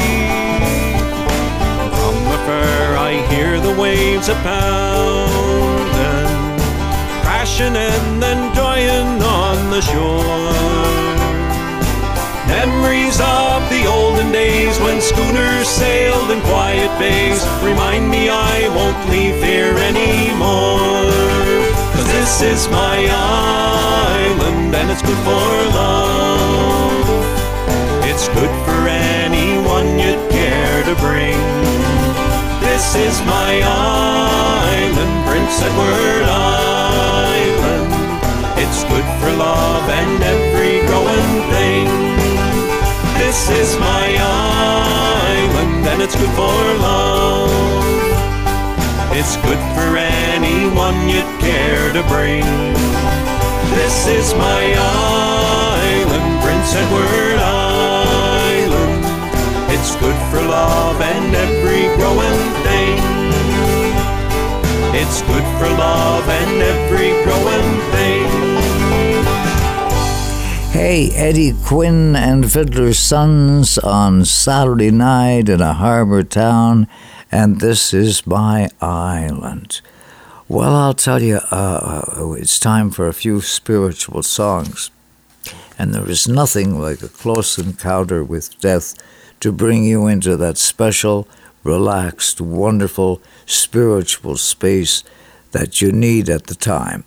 [1.95, 6.35] From afar I hear the waves a pounding,
[7.23, 11.16] crashing and then dying on the shore.
[12.49, 19.11] Memories of the olden days when schooners sailed in quiet bays remind me I won't
[19.11, 21.11] leave here anymore.
[21.93, 27.07] Cause this is my island and it's good for love.
[28.07, 31.39] It's good for anyone you'd care to bring.
[32.63, 37.91] This is my island, Prince Edward Island.
[38.63, 42.06] It's good for love and every growing thing.
[43.37, 47.53] This is my island and it's good for love.
[49.13, 52.49] It's good for anyone you'd care to bring.
[53.77, 54.65] This is my
[55.85, 59.05] island, Prince Edward Island.
[59.71, 62.99] It's good for love and every growing thing.
[64.97, 65.46] It's good
[70.97, 76.89] Hey, Eddie Quinn and Fiddler's Sons on Saturday night in a harbor town,
[77.31, 79.83] and this is my island.
[80.49, 84.91] Well, I'll tell you, uh, it's time for a few spiritual songs.
[85.79, 88.95] And there is nothing like a close encounter with death
[89.41, 91.29] to bring you into that special,
[91.63, 95.05] relaxed, wonderful spiritual space
[95.53, 97.05] that you need at the time.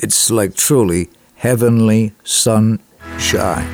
[0.00, 2.80] It's like truly heavenly sun
[3.18, 3.64] Shy.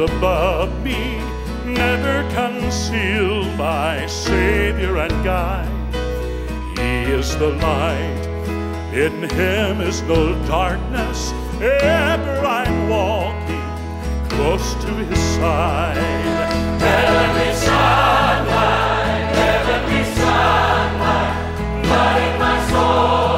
[0.00, 1.18] Above me,
[1.64, 5.68] never conceal my Savior and guide.
[6.78, 8.26] He is the light,
[8.94, 11.32] in Him is no darkness.
[11.60, 15.96] Ever I'm walking close to His side.
[16.80, 23.29] Heavenly sunlight, heavenly sunlight, flooding my soul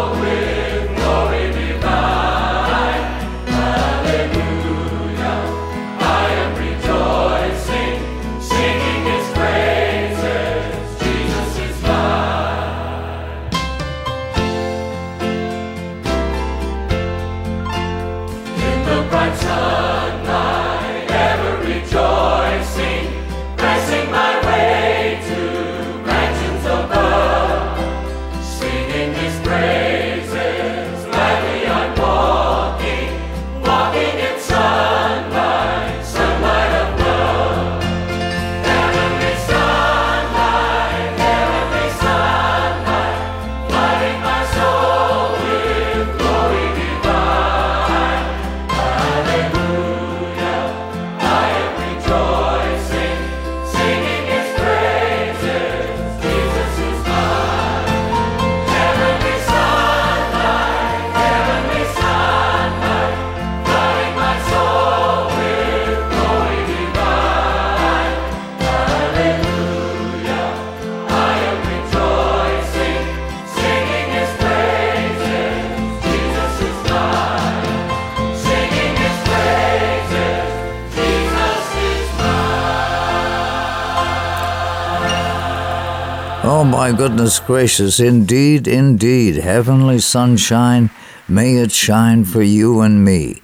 [86.62, 90.90] Oh my goodness gracious, indeed, indeed, heavenly sunshine,
[91.26, 93.42] may it shine for you and me.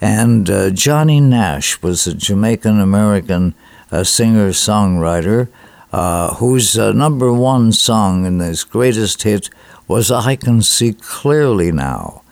[0.00, 3.54] And uh, Johnny Nash was a Jamaican American
[3.92, 5.48] uh, singer songwriter
[5.92, 9.50] uh, whose uh, number one song and his greatest hit
[9.86, 12.22] was I Can See Clearly Now.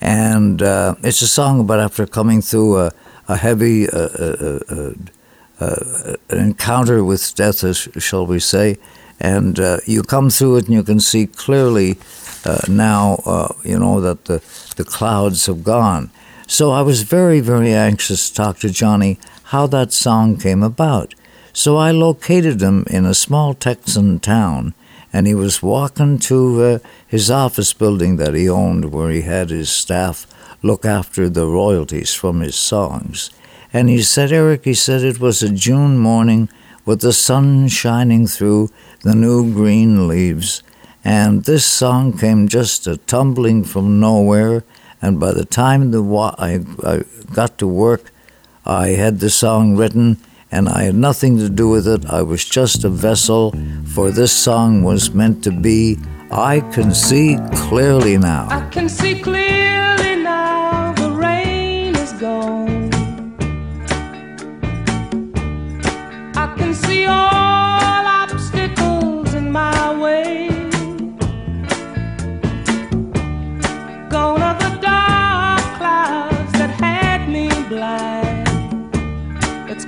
[0.00, 2.92] And uh, it's a song about after coming through a,
[3.28, 4.94] a heavy uh,
[6.28, 8.78] encounter with death, as shall we say,
[9.20, 11.98] and uh, you come through it and you can see clearly
[12.44, 14.42] uh, now, uh, you know, that the,
[14.76, 16.10] the clouds have gone.
[16.46, 21.14] So I was very, very anxious to talk to Johnny how that song came about.
[21.52, 24.74] So I located him in a small Texan town,
[25.12, 29.50] and he was walking to uh, his office building that he owned, where he had
[29.50, 30.26] his staff
[30.62, 33.30] look after the royalties from his songs.
[33.72, 36.48] And he said, Eric, he said it was a June morning
[36.84, 38.70] with the sun shining through
[39.06, 40.64] the new green leaves.
[41.04, 44.64] And this song came just a tumbling from nowhere.
[45.00, 48.10] And by the time the wa- I, I got to work,
[48.64, 50.16] I had the song written
[50.50, 52.04] and I had nothing to do with it.
[52.06, 53.54] I was just a vessel,
[53.94, 55.98] for this song was meant to be
[56.32, 57.38] I Can See
[57.68, 58.48] Clearly Now.
[58.50, 59.85] I can see clearly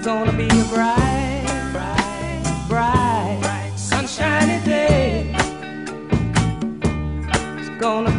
[0.08, 5.36] gonna be a bright, bright, bright, sunshiny day.
[7.58, 8.16] It's gonna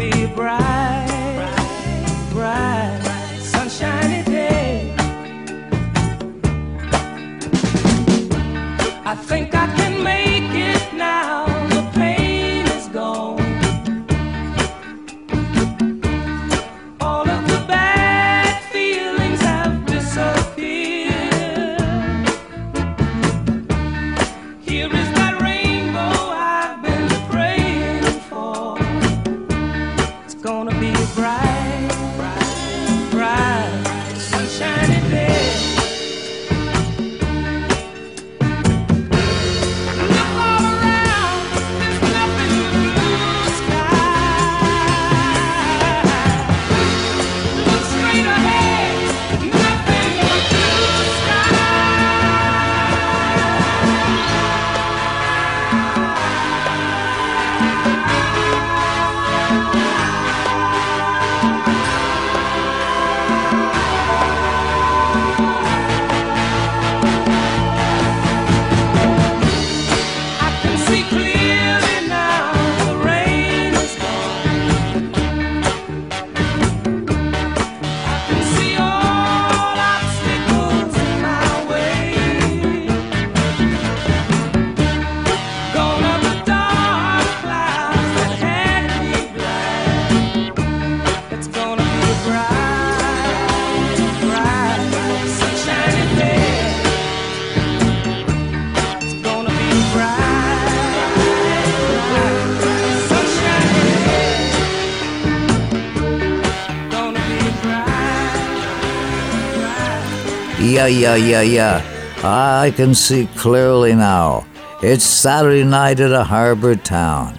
[110.80, 112.23] Yeah, yeah, yeah, yeah.
[112.23, 114.47] I can see clearly now.
[114.82, 117.38] It's Saturday night at a harbor town.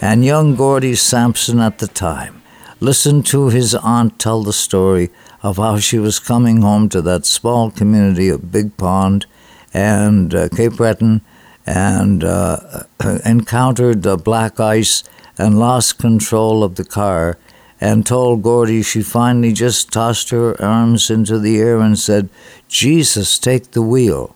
[0.00, 2.42] And young Gordie Sampson at the time
[2.80, 5.10] listened to his aunt tell the story
[5.40, 9.24] of how she was coming home to that small community of Big Pond
[9.72, 11.20] and uh, Cape Breton
[11.64, 12.82] and uh,
[13.24, 15.04] encountered the black ice
[15.38, 17.38] and lost control of the car
[17.80, 22.28] and told Gordie she finally just tossed her arms into the air and said,
[22.68, 24.34] Jesus, take the wheel.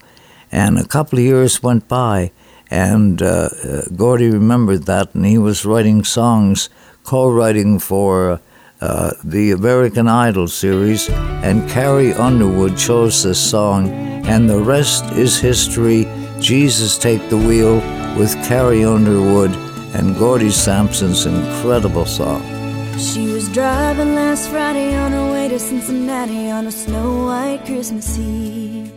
[0.51, 2.31] And a couple of years went by,
[2.71, 6.71] and uh, uh, Gordie remembered that, and he was writing songs,
[7.03, 8.41] co writing for
[8.81, 13.91] uh, the American Idol series, and Carrie Underwood chose this song,
[14.27, 16.07] and the rest is history.
[16.41, 17.77] Jesus, take the wheel
[18.17, 19.51] with Carrie Underwood
[19.95, 22.54] and Gordie Sampson's incredible song.
[22.99, 28.17] She was driving last Friday on her way to Cincinnati on a snow white Christmas
[28.17, 28.93] Eve.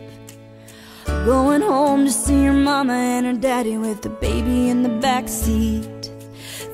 [1.04, 5.28] Going home to see her mama and her daddy with the baby in the back
[5.28, 6.12] seat.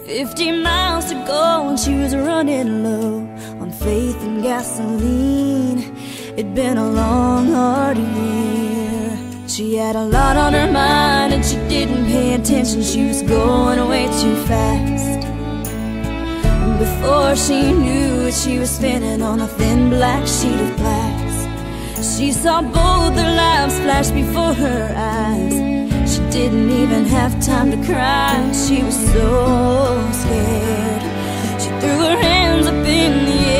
[0.05, 3.20] Fifty miles to go and she was running low
[3.59, 5.97] on faith and gasoline.
[6.37, 9.49] It'd been a long, hard year.
[9.49, 12.83] She had a lot on her mind and she didn't pay attention.
[12.83, 15.24] She was going away too fast.
[16.85, 21.35] Before she knew it, she was spinning on a thin black sheet of glass.
[22.14, 25.55] She saw both their lives flash before her eyes.
[26.12, 28.37] She didn't even have time to cry.
[28.53, 29.30] She was so
[30.20, 31.05] scared.
[31.62, 33.54] She threw her hands up in the air.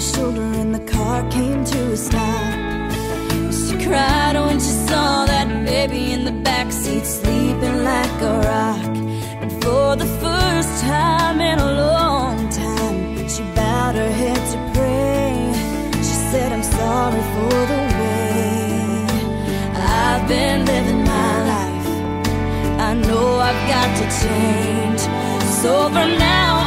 [0.00, 2.92] Shoulder and the car came to a stop.
[3.52, 8.96] She cried when she saw that baby in the back seat sleeping like a rock.
[9.42, 15.34] And for the first time in a long time, she bowed her head to pray.
[15.96, 19.06] She said, I'm sorry for the way
[19.74, 21.88] I've been living my life.
[22.88, 25.00] I know I've got to change.
[25.60, 26.57] So from now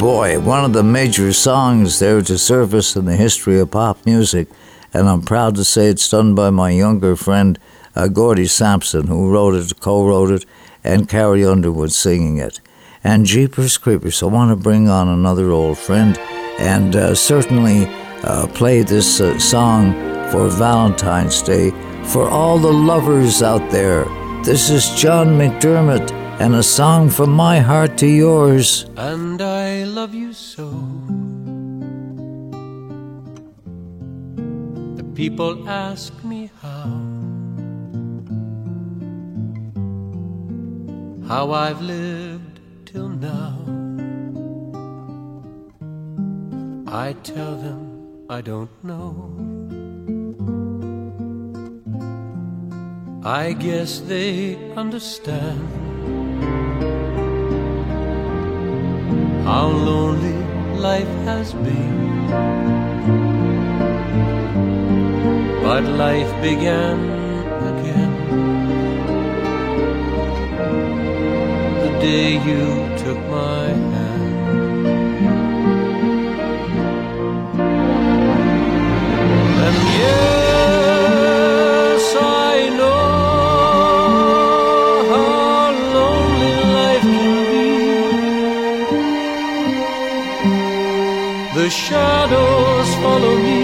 [0.00, 4.48] Boy, one of the major songs there to surface in the history of pop music,
[4.94, 7.58] and I'm proud to say it's done by my younger friend
[7.94, 10.46] uh, Gordie Sampson, who wrote it, co-wrote it,
[10.82, 12.62] and Carrie Underwood singing it.
[13.04, 16.18] And Jeepers Creepers, I want to bring on another old friend,
[16.58, 17.86] and uh, certainly
[18.22, 19.92] uh, play this uh, song
[20.30, 21.72] for Valentine's Day
[22.04, 24.06] for all the lovers out there.
[24.44, 28.86] This is John McDermott and a song from my heart to yours.
[28.96, 29.42] And
[30.00, 30.66] love you so.
[34.98, 36.92] The people ask me how.
[41.30, 43.58] How I've lived till now.
[47.06, 47.82] I tell them
[48.30, 49.12] I don't know.
[53.22, 55.89] I guess they understand
[59.44, 60.38] how lonely
[60.78, 62.26] life has been.
[65.62, 66.98] But life began
[67.70, 68.12] again
[71.82, 72.64] the day you
[72.98, 74.20] took my hand.
[79.66, 80.49] And yes,
[91.70, 93.62] The shadows follow me,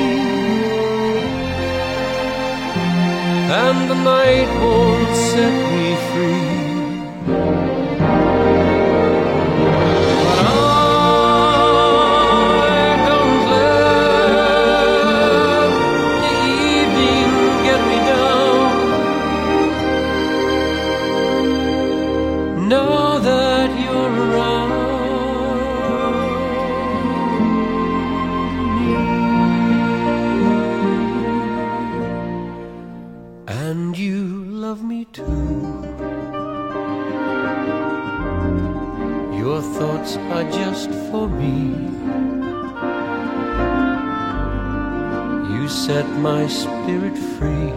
[3.50, 5.65] and the night won't set
[45.86, 47.72] set my spirit free.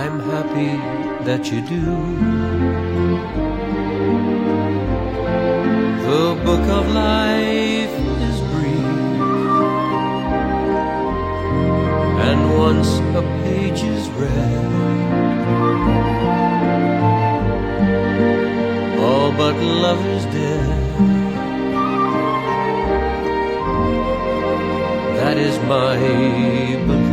[0.00, 0.72] I'm happy
[1.28, 1.84] that you do.
[6.08, 7.96] The book of life
[8.28, 8.98] is brief,
[12.28, 12.90] and once
[13.20, 14.68] a page is read,
[19.04, 20.87] all but love is dead.
[25.38, 25.96] Is my
[26.86, 27.07] belief.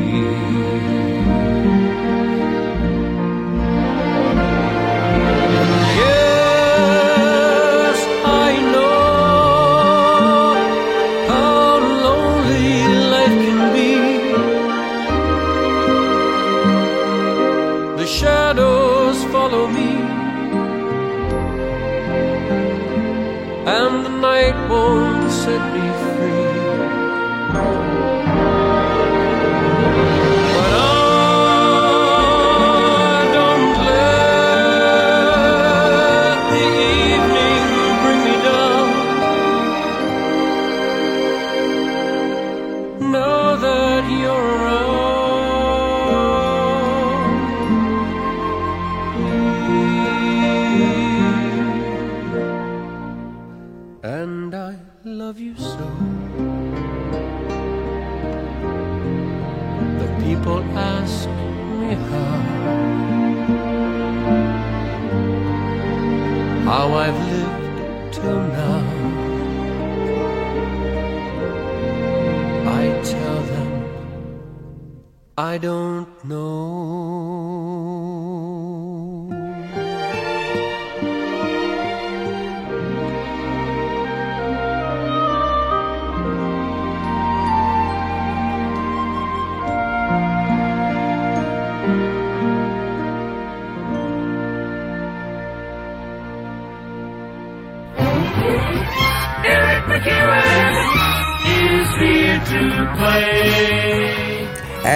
[75.45, 77.04] I don't know.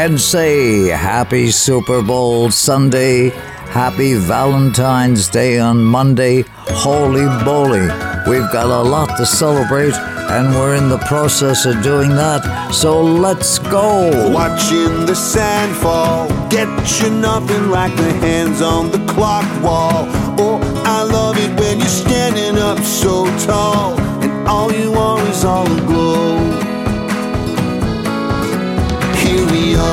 [0.09, 3.29] And say Happy Super Bowl Sunday,
[3.69, 7.87] Happy Valentine's Day on Monday, Holy Moly.
[8.27, 12.99] We've got a lot to celebrate, and we're in the process of doing that, so
[13.03, 14.31] let's go!
[14.33, 16.67] Watching the sand fall, get
[16.99, 20.07] you nothing like the hands on the clock wall.
[20.39, 25.45] Oh, I love it when you're standing up so tall, and all you are is
[25.45, 26.48] all aglow.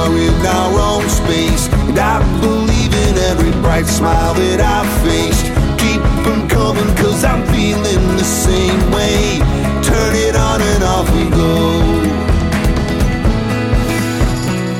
[0.06, 5.46] Are in our own space, and I believe in every bright smile that I've faced.
[5.82, 9.38] Keep them coming, cause I'm feeling the same way.
[9.82, 11.54] Turn it on and off we go.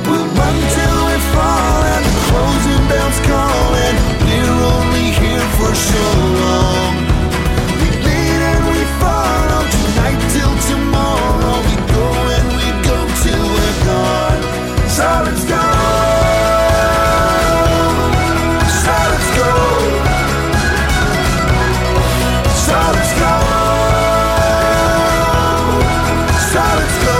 [0.07, 3.95] We'll run we fall and the closing bells call and
[4.27, 6.05] we're only here for so
[6.43, 6.96] long.
[14.99, 15.55] Let's go.
[18.65, 19.51] Let's go.
[22.67, 23.33] Let's go.
[26.55, 27.19] Let's go.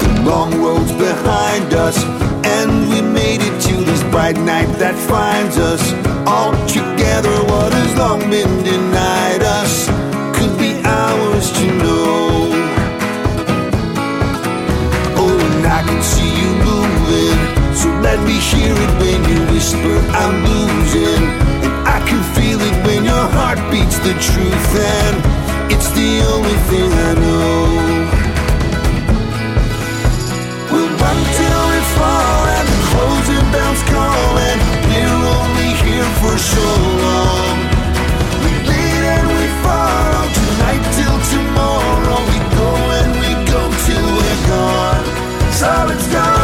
[0.00, 2.02] The long road's behind us,
[2.46, 5.92] and we made it to this bright night that finds us
[6.26, 7.30] all together.
[7.52, 8.91] What has long been denied
[18.12, 21.24] let me hear it when you whisper, I'm losing.
[21.64, 25.16] And I can feel it when your heart beats the truth, and
[25.72, 27.62] it's the only thing I know.
[30.70, 36.36] We'll run till we fall and the closing bells call and we're only here for
[36.52, 36.68] so
[37.04, 37.56] long.
[38.44, 42.20] We lead and we follow tonight till tomorrow.
[42.32, 45.04] We go and we go till we're gone.
[45.60, 46.41] So let's go.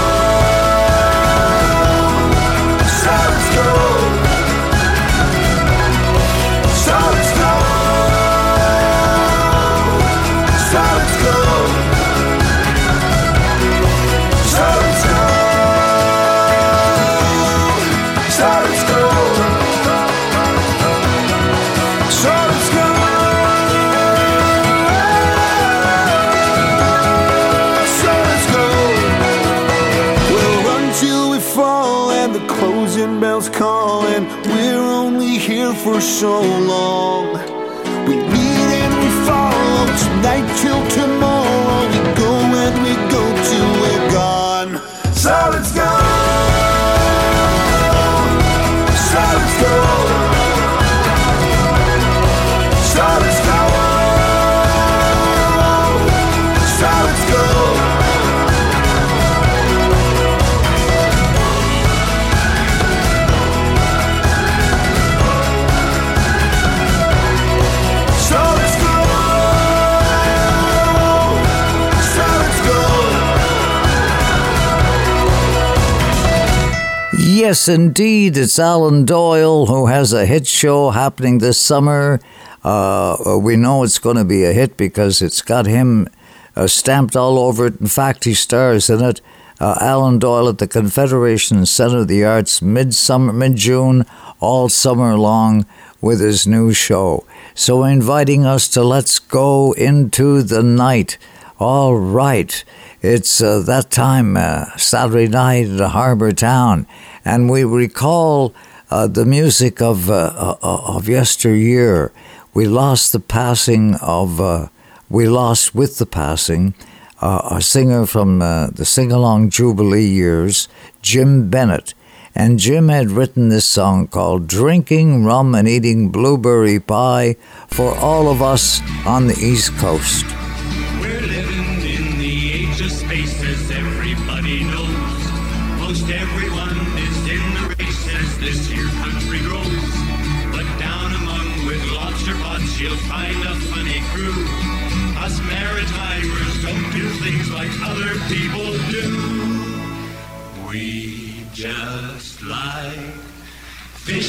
[77.39, 78.36] Yes, indeed.
[78.36, 82.18] It's Alan Doyle who has a hit show happening this summer.
[82.64, 86.09] Uh, we know it's going to be a hit because it's got him
[86.57, 87.80] uh, stamped all over it.
[87.80, 89.20] In fact, he stars in it.
[89.61, 94.05] Uh, Alan Doyle at the Confederation Center of the Arts mid-summer, mid-June,
[94.41, 95.64] all summer long
[96.01, 97.24] with his new show.
[97.55, 101.18] So inviting us to let's go into the night.
[101.61, 102.64] All right.
[103.01, 106.84] It's uh, that time, uh, Saturday night at Harbour Town,
[107.25, 108.55] and we recall
[108.91, 112.12] uh, the music of uh, uh, of yesteryear.
[112.55, 114.69] We lost the passing of, uh,
[115.09, 116.75] we lost with the passing,
[117.21, 120.69] uh, a singer from the Sing Along Jubilee years,
[121.03, 121.95] Jim Bennett.
[122.35, 127.37] And Jim had written this song called Drinking Rum and Eating Blueberry Pie
[127.69, 130.25] for all of us on the East Coast.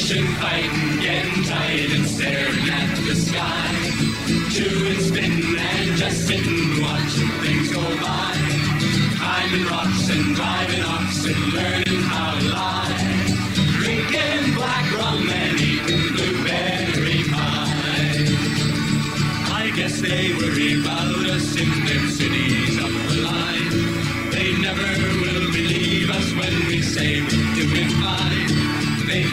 [0.10, 3.76] Fishing, fighting, getting tight, and staring at the sky.
[4.50, 8.34] Chewing, spitting, and just sitting, watching things go by.
[9.18, 11.89] Climbing rocks and driving oxen, learning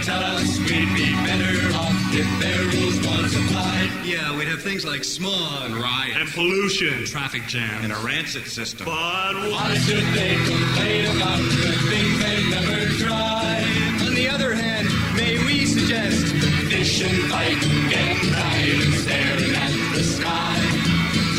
[0.06, 3.90] Tell us we'd be better off if their rules was applied.
[4.04, 8.86] Yeah, we'd have things like smog, riot, and pollution, traffic jam, and a rancid system.
[8.86, 14.06] But why should they complain about the things they never tried?
[14.06, 14.86] On the other hand,
[15.16, 16.36] may we suggest
[16.70, 20.60] Fishing, fighting, getting tired, and staring at the sky.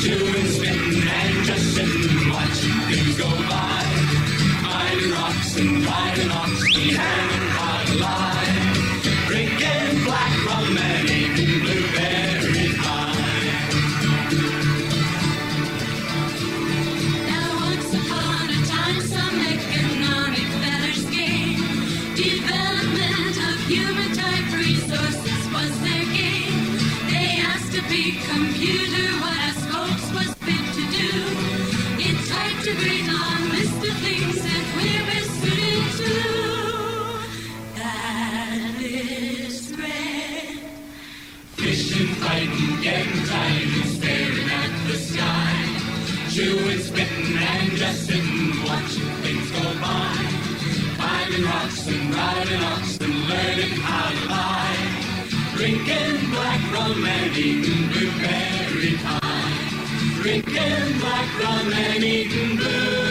[0.02, 3.84] Chewing, spitting, and just sitting, watching things go by.
[4.64, 8.57] Finding rocks and riding oxen, hanging how to lie.
[47.88, 48.10] Just
[49.24, 50.12] things go by.
[51.00, 51.44] Riding
[53.30, 54.88] learning how to lie.
[55.56, 59.54] Drinking black rum and eating blueberry pie.
[60.22, 63.08] Drinking black rum and eating blueberry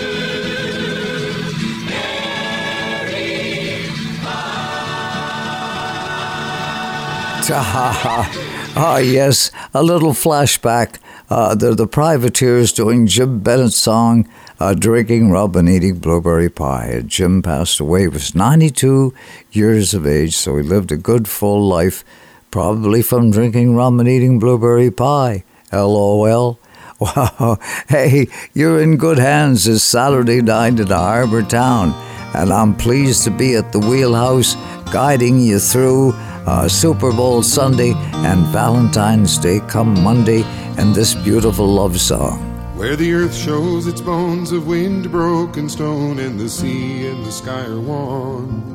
[8.79, 10.99] Ah, yes, a little flashback.
[11.31, 14.29] Uh, they're the Privateers doing Jim Bennett's song,
[14.59, 17.03] uh, Drinking Rum and Eating Blueberry Pie.
[17.07, 19.13] Jim passed away, he was 92
[19.51, 22.05] years of age, so he lived a good full life,
[22.51, 25.45] probably from drinking rum and eating blueberry pie.
[25.73, 26.59] LOL.
[26.99, 27.59] Wow.
[27.91, 31.93] Hey, you're in good hands this Saturday night at the Harbour Town,
[32.35, 34.55] and I'm pleased to be at the Wheelhouse
[34.91, 36.15] guiding you through
[36.47, 40.43] uh, Super Bowl Sunday and Valentine's Day come Monday
[40.79, 42.56] and this beautiful love song.
[42.77, 47.33] Where the earth shows its bones of wind broken stone, and the sea and the
[47.33, 48.75] sky are one.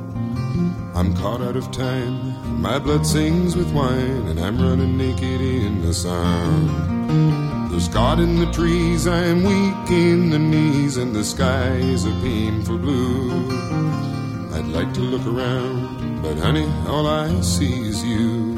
[0.96, 5.84] I'm caught out of time, my blood sings with wine, and I'm running naked in
[5.84, 7.70] the sun.
[7.70, 12.06] There's God in the trees, I am weak in the knees, and the sky is
[12.06, 13.30] a painful blue.
[14.52, 18.51] I'd like to look around, but honey, all I see is you.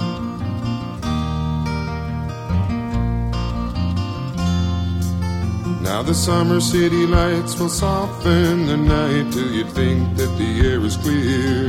[5.83, 10.79] Now the summer city lights will soften the night till you'd think that the air
[10.79, 11.67] is clear.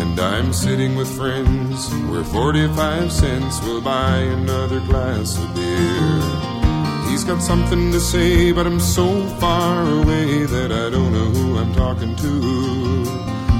[0.00, 7.10] And I'm sitting with friends where 45 cents will buy another glass of beer.
[7.10, 11.58] He's got something to say, but I'm so far away that I don't know who
[11.58, 13.04] I'm talking to.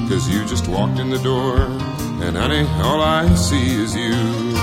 [0.08, 1.58] Cause you just walked in the door,
[2.22, 4.55] and honey, all I see is you.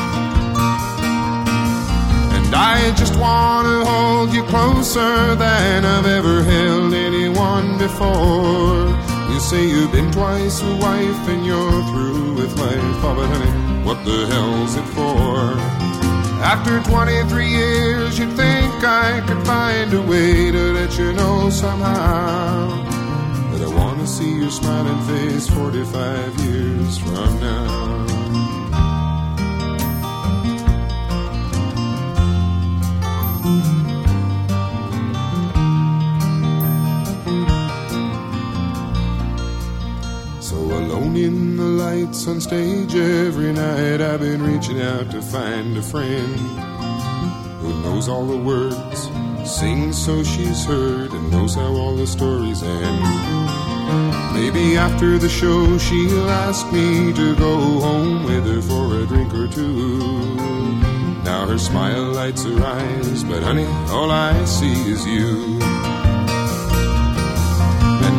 [2.53, 8.93] And I just wanna hold you closer than I've ever held anyone before.
[9.31, 12.99] You say you've been twice a wife and you're through with life.
[13.01, 15.57] Oh, but honey, what the hell's it for?
[16.43, 22.69] After 23 years, you'd think I could find a way to let you know somehow
[23.49, 28.12] But I wanna see your smiling face 45 years from now.
[41.93, 46.39] Lights on stage every night, I've been reaching out to find a friend
[47.61, 48.99] who knows all the words,
[49.47, 53.03] sings so she's heard, and knows how all the stories end.
[54.33, 57.53] Maybe after the show she'll ask me to go
[57.87, 59.99] home with her for a drink or two.
[61.23, 65.59] Now her smile lights her eyes, but honey, all I see is you.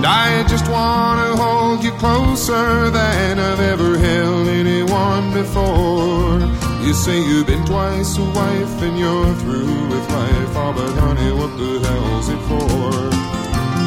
[0.04, 6.40] And I just wanna hold you closer than I've ever held anyone before.
[6.84, 10.56] You say you've been twice a wife and you're through with life.
[10.60, 12.92] Oh, but honey, what the hell's it for?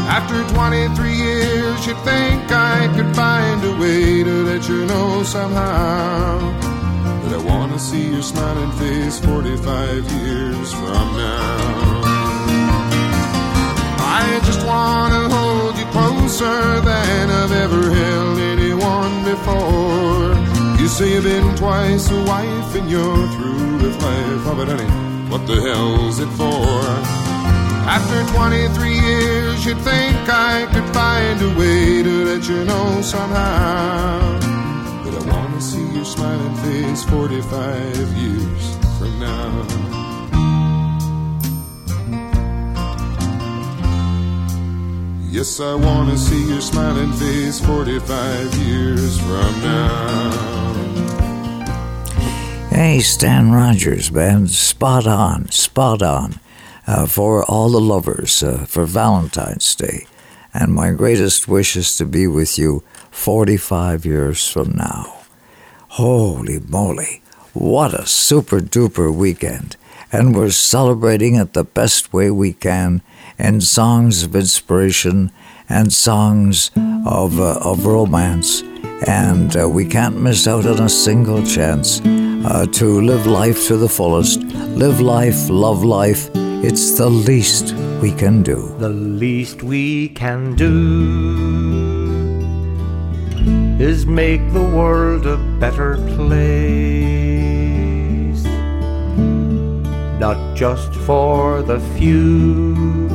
[0.10, 6.40] After 23 years, you'd think I could find a way to let you know somehow
[7.22, 11.98] But I wanna see your smiling face 45 years from now.
[14.00, 15.37] I just hold you
[16.38, 20.36] closer than I've ever held anyone before.
[20.80, 24.44] You say you've been twice a wife and you're through with life.
[24.46, 26.78] Oh, but honey, what the hell's it for?
[27.90, 34.40] After 23 years, you'd think I could find a way to let you know somehow
[35.04, 39.87] that I wanna see your smiling face 45 years from now.
[45.30, 50.32] Yes, I wanna see your smiling face 45 years from now.
[52.70, 56.40] Hey, Stan Rogers, man, spot on, spot on.
[56.88, 60.08] Uh, for all the lovers uh, for Valentine's Day.
[60.54, 65.18] And my greatest wish is to be with you 45 years from now.
[65.90, 67.22] Holy moly,
[67.52, 69.76] what a super duper weekend!
[70.14, 73.02] And we're celebrating it the best way we can
[73.40, 75.32] in songs of inspiration
[75.70, 76.72] and songs
[77.06, 78.64] of, uh, of romance.
[79.06, 83.78] And uh, we can't miss out on a single chance uh, to live life to
[83.78, 84.42] the fullest.
[84.42, 86.30] Live life, love life.
[86.64, 88.76] It's the least we can do.
[88.80, 91.68] The least we can do
[93.80, 96.58] is make the world a better place.
[100.20, 103.07] Not just for the few,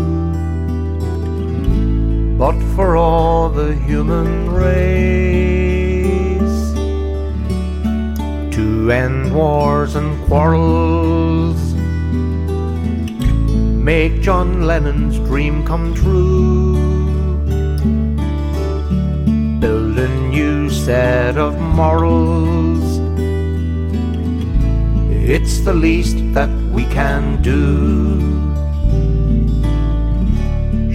[2.42, 4.74] but for all the human race.
[8.56, 11.60] To end wars and quarrels
[13.90, 16.74] make John Lennon's dream come true.
[19.60, 22.98] Build a new set of morals.
[25.30, 28.41] It's the least that we can do.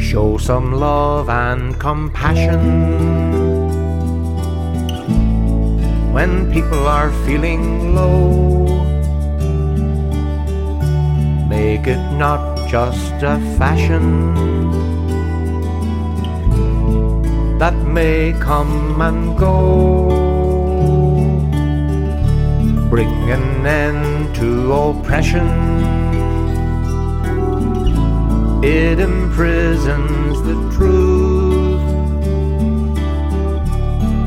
[0.07, 2.63] Show some love and compassion
[6.13, 8.67] when people are feeling low.
[11.49, 14.33] Make it not just a fashion
[17.59, 20.07] that may come and go.
[22.89, 25.76] Bring an end to oppression.
[28.69, 31.81] It imprisons the truth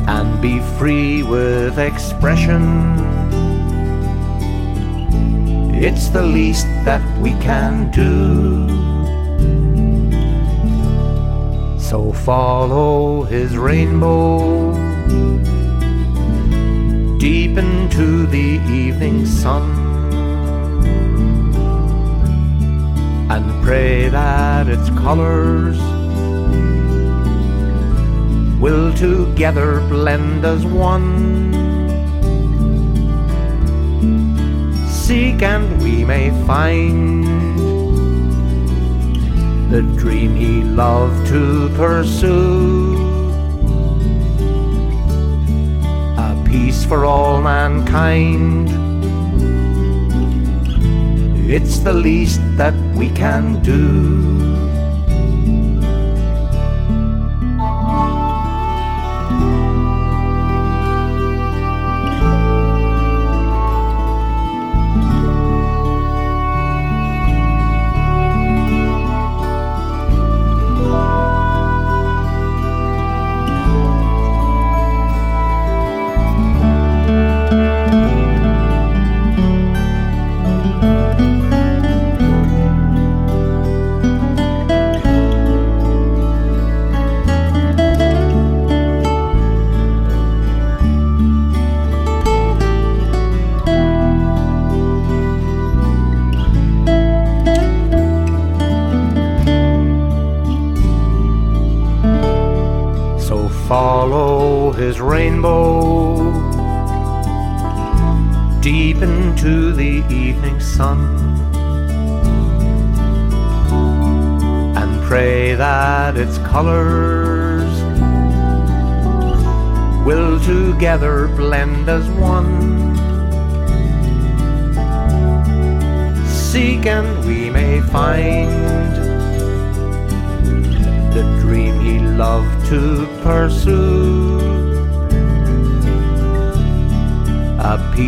[0.09, 2.65] and be free with expression.
[5.75, 8.67] It's the least that we can do.
[11.79, 14.73] So follow his rainbow
[17.19, 19.80] deep into the evening sun
[23.63, 25.79] pray that its colors
[28.61, 31.53] will together blend as one.
[34.89, 37.25] Seek and we may find
[39.73, 42.97] the dream he loved to pursue.
[46.19, 48.69] A peace for all mankind.
[51.51, 54.40] It's the least that we can do.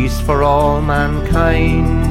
[0.03, 2.03] Peace for all mankind.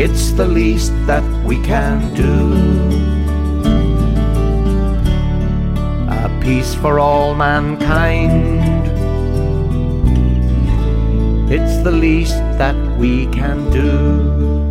[0.00, 2.32] It's the least that we can do.
[6.08, 8.62] A peace for all mankind.
[11.52, 14.70] It's the least that we can do.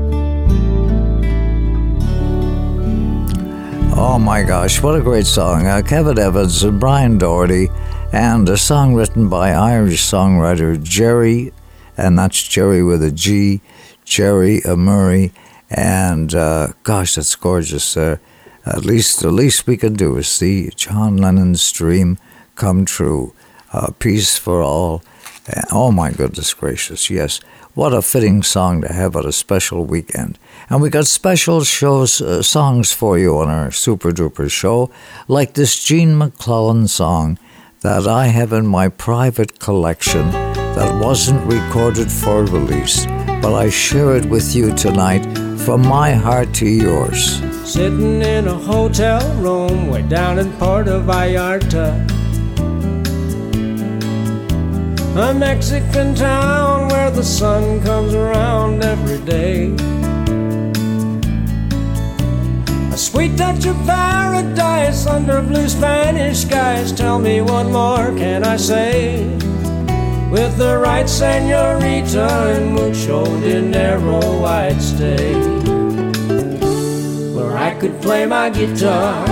[3.95, 5.67] Oh my gosh, what a great song.
[5.67, 7.69] Uh, Kevin Evans and Brian Doherty,
[8.11, 11.53] and a song written by Irish songwriter Jerry,
[11.97, 13.61] and that's Jerry with a G,
[14.03, 15.31] Jerry Murray.
[15.69, 17.95] And uh, gosh, that's gorgeous.
[17.95, 18.17] Uh,
[18.65, 22.17] at least the least we can do is see John Lennon's dream
[22.55, 23.33] come true.
[23.71, 25.03] Uh, peace for all.
[25.47, 27.39] Uh, oh my goodness gracious, yes.
[27.75, 30.39] What a fitting song to have at a special weekend.
[30.69, 34.89] And we got special shows, uh, songs for you on our Super Duper show,
[35.27, 37.37] like this Gene MacLellan song
[37.81, 43.05] that I have in my private collection that wasn't recorded for release,
[43.41, 45.23] but I share it with you tonight
[45.59, 47.41] from my heart to yours.
[47.63, 52.05] Sitting in a hotel room way down in Puerto Vallarta.
[55.15, 59.98] A Mexican town where the sun comes around every day.
[62.99, 66.91] Sweet touch of paradise under blue Spanish skies.
[66.91, 69.23] Tell me what more can I say?
[70.29, 75.33] With the right senorita and mucho dinero, I'd stay.
[77.33, 79.25] Where I could play my guitar.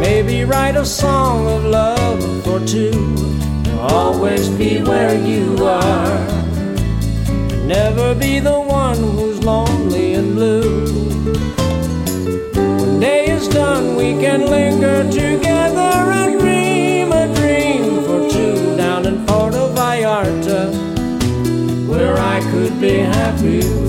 [0.00, 3.14] Maybe write a song of love for two.
[3.78, 6.26] Always be where you are.
[7.66, 11.19] Never be the one who's lonely and blue.
[13.00, 15.80] Day is done, we can linger together
[16.20, 20.68] and dream a dream for two down in Puerto Vallarta,
[21.88, 23.79] where I could be happy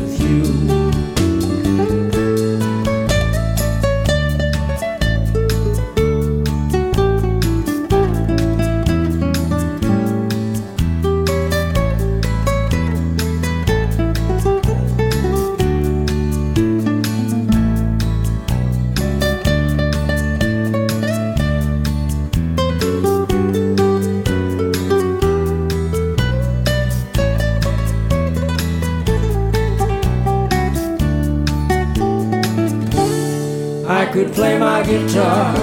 [34.11, 35.55] could play my guitar.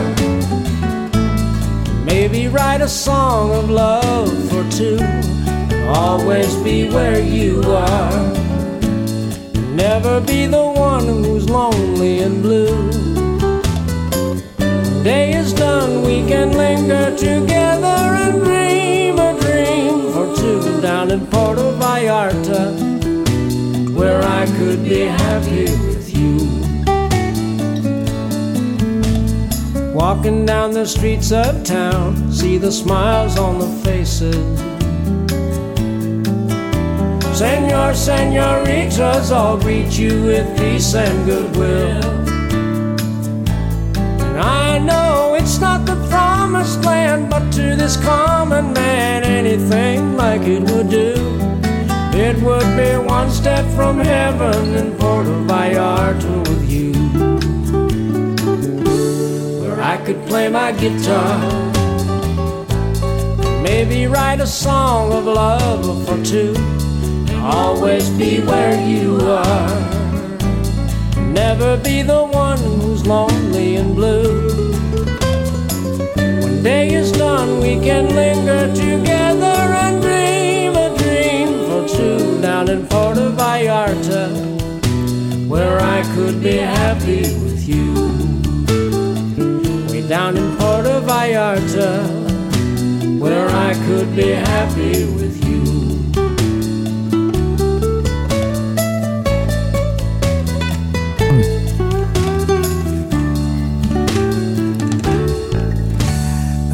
[2.05, 4.99] Maybe write a song of love for two.
[5.89, 8.23] Always be where you are.
[9.75, 12.91] Never be the one who's lonely and blue.
[15.05, 21.27] day is done, we can linger together and dream a dream for two down in
[21.27, 22.63] Puerto Vallarta,
[23.95, 25.88] where I could be happy
[29.99, 34.37] Walking down the streets of town, see the smiles on the faces.
[37.37, 42.05] Senor, senoritas all greet you with peace and goodwill.
[44.23, 50.43] And I know it's not the promised land, but to this common man, anything like
[50.43, 51.15] it would do.
[52.17, 56.98] It would be one step from heaven in Puerto Vallarta with you.
[60.09, 61.39] Could play my guitar,
[63.61, 66.55] maybe write a song of love for two.
[67.43, 69.69] Always be where you are.
[71.21, 74.49] Never be the one who's lonely and blue.
[76.43, 82.71] When day is done, we can linger together and dream a dream for two down
[82.71, 84.25] in Puerto Vallarta,
[85.47, 88.08] where I could be happy with you.
[90.29, 92.05] Down in Puerto Vallarta,
[93.19, 95.63] where I could be happy with you.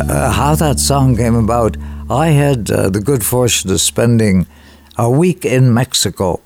[0.01, 1.77] uh, how that song came about,
[2.11, 4.49] I had uh, the good fortune of spending
[4.99, 6.41] a week in Mexico,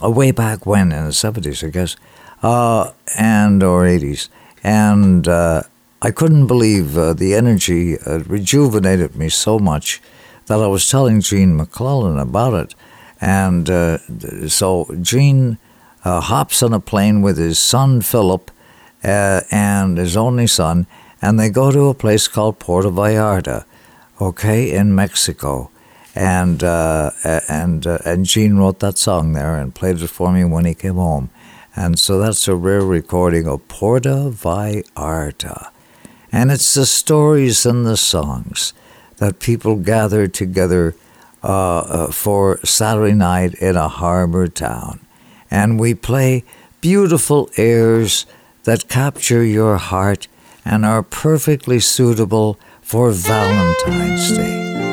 [0.00, 1.96] uh, way back when in the seventies, I guess,
[2.44, 4.28] uh, and or eighties,
[4.62, 5.62] and uh,
[6.04, 10.02] I couldn't believe uh, the energy uh, rejuvenated me so much
[10.48, 12.74] that I was telling Gene MacLellan about it,
[13.22, 13.96] and uh,
[14.48, 15.56] so Gene
[16.04, 18.50] uh, hops on a plane with his son Philip
[19.02, 20.86] uh, and his only son,
[21.22, 23.64] and they go to a place called Puerto Vallarta,
[24.20, 25.70] okay, in Mexico.
[26.14, 27.12] And uh,
[27.48, 30.96] and and Gene wrote that song there and played it for me when he came
[30.96, 31.30] home,
[31.74, 35.70] and so that's a rare recording of Puerto Vallarta,
[36.34, 38.72] and it's the stories and the songs
[39.18, 40.96] that people gather together
[41.44, 44.98] uh, uh, for Saturday night in a harbor town,
[45.48, 46.42] and we play
[46.80, 48.26] beautiful airs
[48.64, 50.26] that capture your heart
[50.64, 54.83] and are perfectly suitable for Valentine's Day.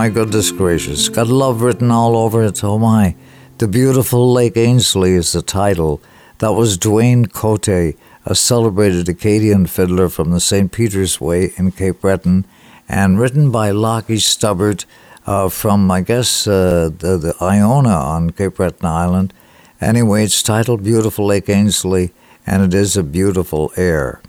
[0.00, 1.10] My goodness gracious.
[1.10, 2.64] Got love written all over it.
[2.64, 3.14] Oh my.
[3.58, 6.00] The Beautiful Lake Ainslie is the title.
[6.38, 10.72] That was Dwayne Cote, a celebrated Acadian fiddler from the St.
[10.72, 12.46] Peter's Way in Cape Breton,
[12.88, 14.86] and written by Lockie Stubbart
[15.26, 19.34] uh, from, I guess, uh, the, the Iona on Cape Breton Island.
[19.82, 22.14] Anyway, it's titled Beautiful Lake Ainslie,
[22.46, 24.22] and it is a beautiful air.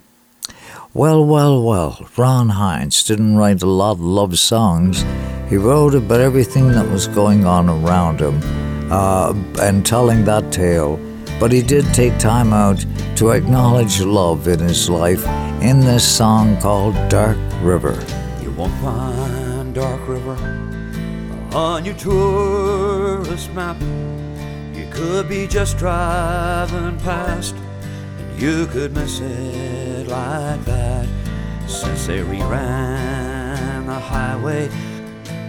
[0.92, 5.02] Well, well, well, Ron Hynes didn't write a lot of love songs.
[5.52, 8.40] He wrote about everything that was going on around him
[8.90, 10.98] uh, and telling that tale.
[11.38, 12.82] But he did take time out
[13.16, 15.22] to acknowledge love in his life
[15.60, 18.02] in this song called Dark River.
[18.40, 20.38] You won't find Dark River
[21.52, 23.78] on your tourist map.
[24.74, 31.06] You could be just driving past and you could miss it like that.
[31.66, 34.70] Since they reran the highway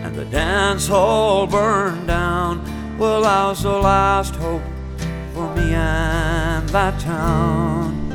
[0.03, 2.61] and the dance hall burned down,
[2.97, 4.61] well, I was the last hope
[5.33, 8.11] for me and that town.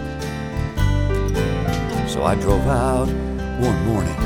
[2.07, 3.09] So I drove out
[3.59, 4.21] one morning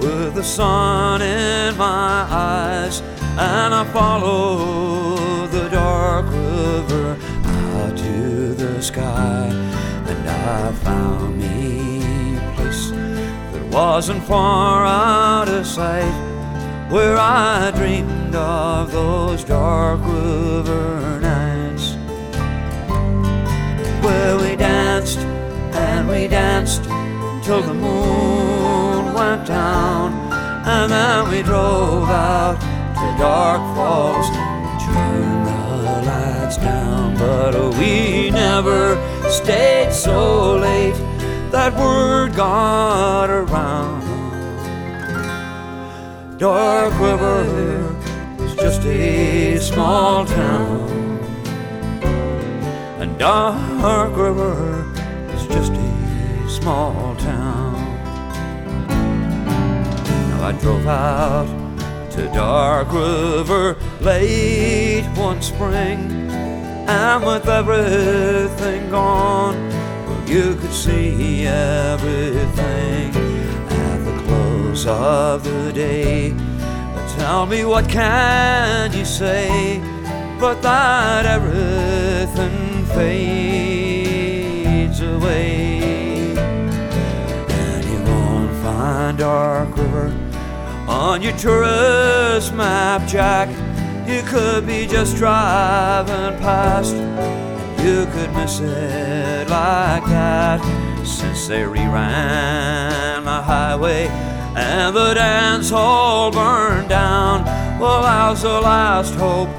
[0.00, 3.00] with the sun in my eyes,
[3.38, 9.48] and I followed the dark river out to the sky,
[10.08, 16.25] and I found me a place that wasn't far out of sight,
[16.88, 21.94] where I dreamed of those dark river nights,
[24.04, 26.84] where we danced and we danced
[27.44, 30.12] till the moon went down,
[30.66, 34.28] and then we drove out to Dark Falls
[34.84, 37.16] turned the lights down.
[37.16, 38.96] But we never
[39.28, 40.94] stayed so late
[41.50, 44.05] that word got around.
[46.38, 47.96] Dark River
[48.40, 51.18] is just a small town,
[53.00, 54.84] and Dark River
[55.32, 57.72] is just a small town.
[60.28, 61.48] Now I drove out
[62.10, 66.30] to Dark River late one spring,
[66.86, 73.25] and with everything gone, well, you could see everything
[74.84, 76.34] of the day.
[77.16, 79.80] Tell me what can you say,
[80.38, 84.20] but that everything fades
[85.00, 90.12] away, and you won't find Dark River
[90.86, 93.48] on your tourist map, Jack.
[94.06, 96.94] You could be just driving past,
[97.82, 100.60] you could miss it like that.
[101.04, 104.05] Since they reran the highway
[104.56, 107.44] and the dance hall burned down,
[107.78, 109.50] well, how's the last hope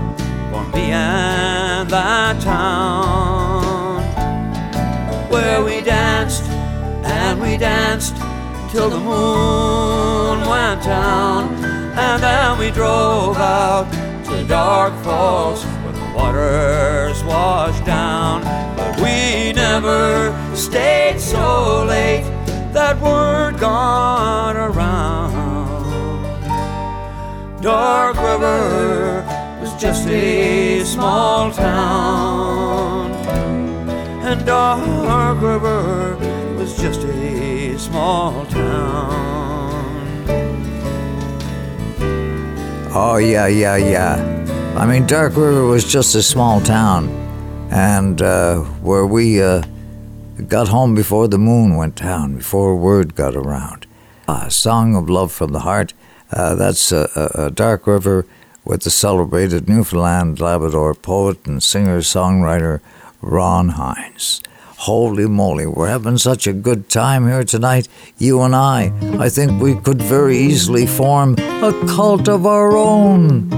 [0.49, 4.01] for me and that town?
[5.29, 6.43] Where we danced
[7.05, 8.15] and we danced
[8.71, 11.53] till the moon went down,
[11.95, 13.85] and then we drove out
[14.25, 18.41] to Dark Falls where the waters washed down.
[18.75, 22.23] But we never stayed so late
[22.73, 23.26] that word
[27.67, 29.25] Dark River
[29.59, 33.11] was just a small town,
[34.23, 36.15] and Dark River
[36.57, 40.23] was just a small town.
[42.95, 44.73] Oh, yeah, yeah, yeah.
[44.77, 47.09] I mean, Dark River was just a small town,
[47.69, 49.61] and uh, where we uh,
[50.47, 53.85] got home before the moon went down, before word got around.
[54.29, 55.93] A song of love from the heart.
[56.31, 58.25] Uh, that's a, a, Dark River
[58.65, 62.81] with the celebrated Newfoundland Labrador poet and singer songwriter
[63.21, 64.41] Ron Hynes.
[64.81, 67.87] Holy moly, we're having such a good time here tonight,
[68.17, 68.91] you and I.
[69.17, 73.49] I think we could very easily form a cult of our own.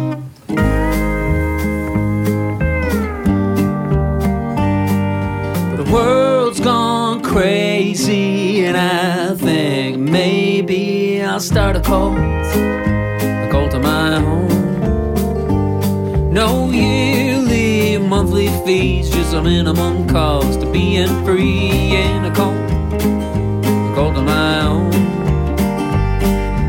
[11.39, 16.33] I'll start a cult, a cult of my own.
[16.33, 23.93] No yearly, monthly fees, just a minimum cost to being free in a cult, a
[23.95, 24.91] cult of my own.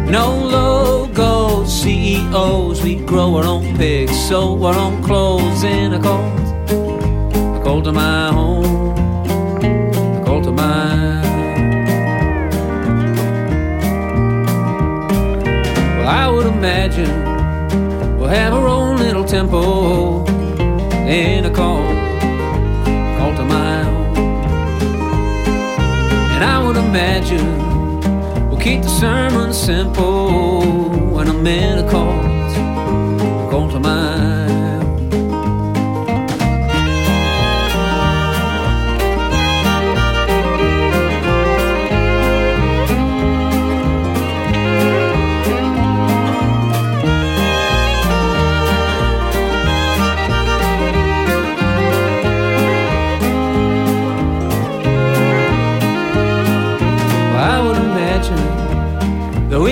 [0.08, 6.38] No logo, CEOs, we grow our own pigs, sew our own clothes in a cult,
[6.70, 8.64] a cult of my own,
[9.64, 10.99] a cult of my
[16.10, 21.84] I would imagine we'll have our own little tempo and a call,
[23.16, 23.82] call to my.
[26.34, 32.29] And I would imagine we'll keep the sermon simple when I'm in a call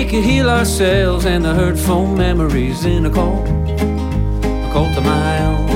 [0.09, 5.69] could heal ourselves and the hurtful memories in a call, a call to my own.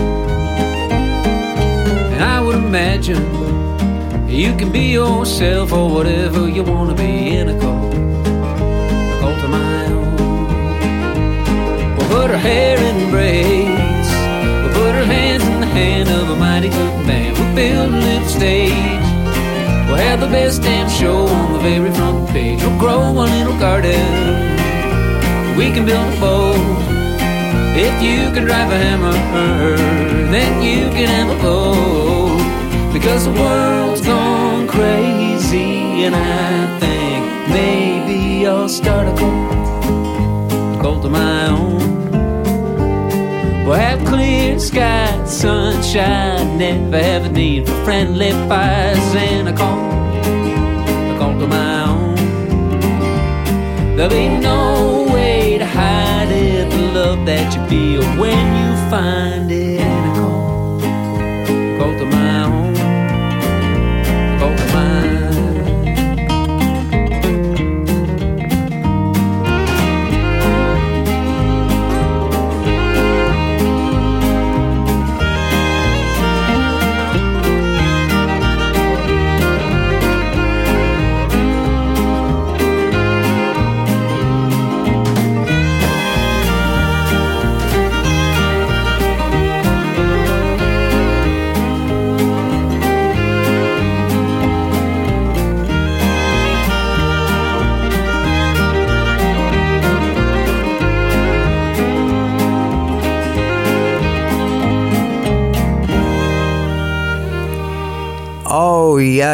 [2.14, 3.22] And I would imagine
[4.28, 9.36] you can be yourself or whatever you want to be in a call, a call
[9.40, 10.16] to my own.
[11.96, 14.10] We'll put our hair in braids,
[14.64, 17.34] we'll put our hands in the hand of a mighty good man.
[17.36, 19.13] We'll build a stage.
[19.94, 22.64] We'll have the best damn show on the very front page.
[22.64, 23.94] We'll grow a little garden.
[25.56, 26.58] We can build a boat.
[27.78, 29.14] If you can drive a hammer,
[30.32, 32.42] then you can have a boat.
[32.92, 41.06] Because the world's gone crazy, and I think maybe I'll start a cult, a cult
[41.06, 41.83] of my own.
[43.66, 49.80] We'll have clear skies, sunshine, never have a need for friendly fires and a call,
[51.14, 52.16] a call to my own.
[53.96, 59.50] There'll be no way to hide it, the love that you feel when you find
[59.50, 59.63] it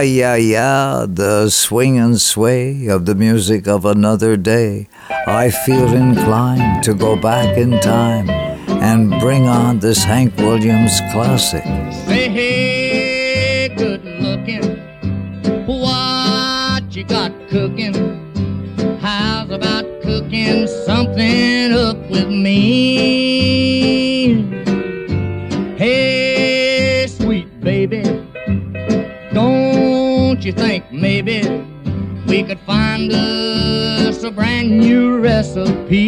[0.02, 4.88] yeah, yeah, yeah, the swing and sway of the music of another day.
[5.28, 11.64] I feel inclined to go back in time and bring on this Hank Williams classic.
[12.08, 14.78] Say, hey, good looking.
[15.66, 17.94] What you got cooking?
[19.02, 23.59] How's about cooking something up with me?
[34.30, 36.04] A brand new recipe?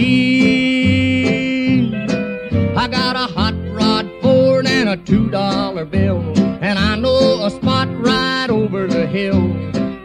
[2.77, 6.21] I got a hot rod Ford and a two dollar bill,
[6.61, 9.51] and I know a spot right over the hill.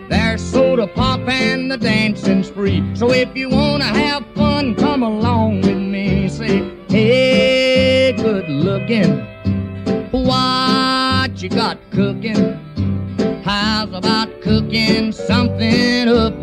[0.08, 2.82] There's soda pop and the dancing's free.
[2.94, 6.30] So if you wanna have fun, come along with me.
[6.30, 9.26] Say, hey, good looking,
[10.10, 12.62] what you got cooking?
[13.44, 16.35] How's about cooking something up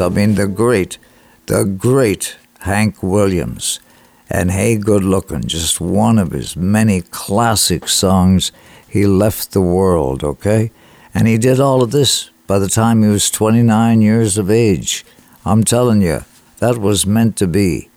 [0.00, 0.98] I mean, the great,
[1.46, 3.80] the great Hank Williams.
[4.28, 8.52] And hey, good looking, just one of his many classic songs.
[8.88, 10.72] He left the world, okay?
[11.14, 15.04] And he did all of this by the time he was 29 years of age.
[15.44, 16.24] I'm telling you,
[16.58, 17.88] that was meant to be.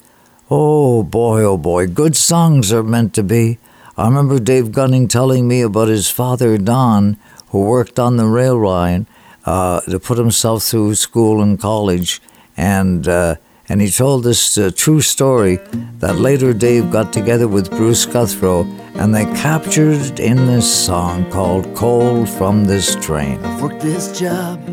[0.52, 3.58] Oh boy, oh boy, good songs are meant to be.
[3.98, 7.18] I remember Dave Gunning telling me about his father, Don,
[7.50, 9.08] who worked on the rail line
[9.50, 12.22] uh, to put himself through school and college.
[12.56, 15.56] And, uh, and he told this uh, true story
[15.98, 21.76] that later Dave got together with Bruce Guthro and they captured in this song called
[21.76, 23.44] Coal from This Train.
[23.44, 24.64] I've worked this job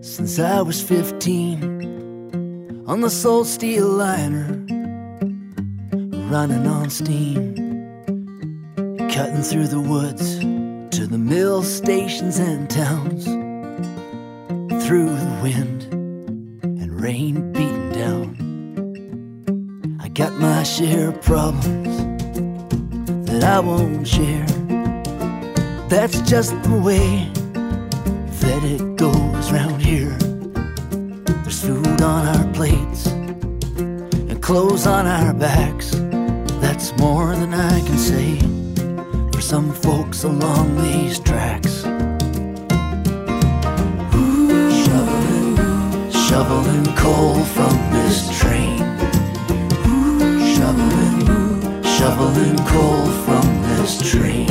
[0.00, 4.46] since I was 15 on the Soul Steel liner,
[6.32, 7.54] running on steam,
[9.10, 10.38] cutting through the woods
[10.96, 13.39] to the mill stations and towns,
[14.90, 15.84] through the wind
[16.64, 18.26] and rain beating down.
[20.00, 21.96] I got my share of problems
[23.30, 24.46] that I won't share.
[25.88, 27.30] That's just the way
[28.40, 30.18] that it goes round here.
[31.44, 35.92] There's food on our plates and clothes on our backs.
[36.60, 38.40] That's more than I can say
[39.30, 41.79] for some folks along these tracks.
[46.40, 48.78] Shoveling coal from this train.
[50.54, 54.46] Shoveling, shoveling coal from this train.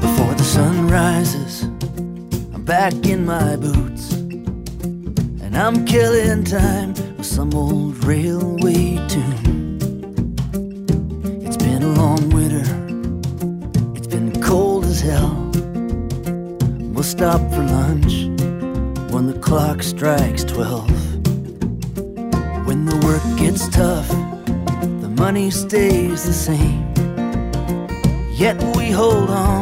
[0.00, 1.62] Before the sun rises,
[2.52, 4.14] I'm back in my boots.
[5.44, 9.51] And I'm killing time with some old railway tune.
[17.22, 18.14] Stop for lunch
[19.12, 20.90] when the clock strikes 12.
[22.66, 24.08] When the work gets tough,
[25.00, 26.82] the money stays the same.
[28.32, 29.61] Yet we hold on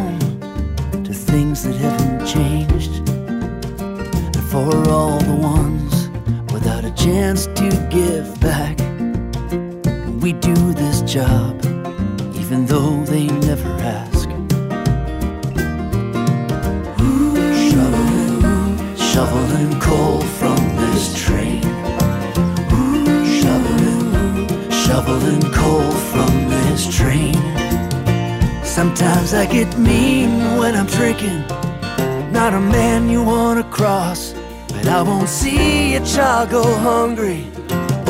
[36.47, 37.45] child go hungry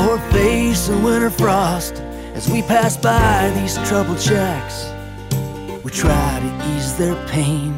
[0.06, 1.94] or face a winter frost
[2.34, 4.86] as we pass by these troubled shacks.
[5.82, 7.74] We try to ease their pain.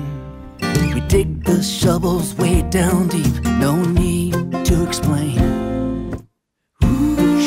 [0.95, 4.35] We dig the shovels way down deep, no need
[4.67, 5.39] to explain.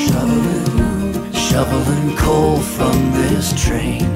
[0.06, 4.15] Shoveling, shoveling coal from this train.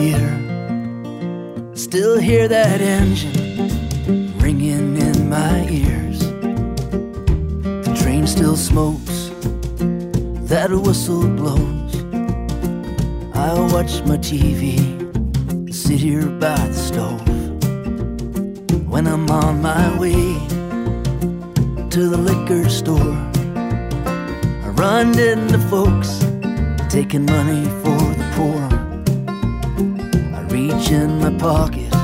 [0.00, 1.74] Year.
[1.74, 6.20] Still hear that engine ringing in my ears.
[7.86, 9.30] The train still smokes,
[10.48, 11.94] that whistle blows.
[13.34, 14.78] I watch my TV,
[15.72, 17.28] sit here by the stove.
[18.88, 20.34] When I'm on my way
[21.90, 23.16] to the liquor store,
[24.64, 26.20] I run into folks
[26.88, 27.79] taking money
[31.40, 31.94] pocket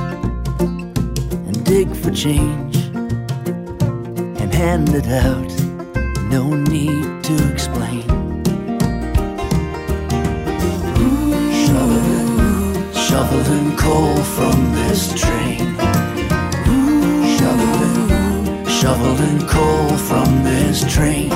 [1.46, 2.76] and dig for change
[4.40, 5.52] and hand it out.
[6.30, 8.00] No need to explain.
[11.66, 15.76] Shoveling, shoveling coal from this train.
[17.36, 21.28] Shoveling, shoveling coal from this train.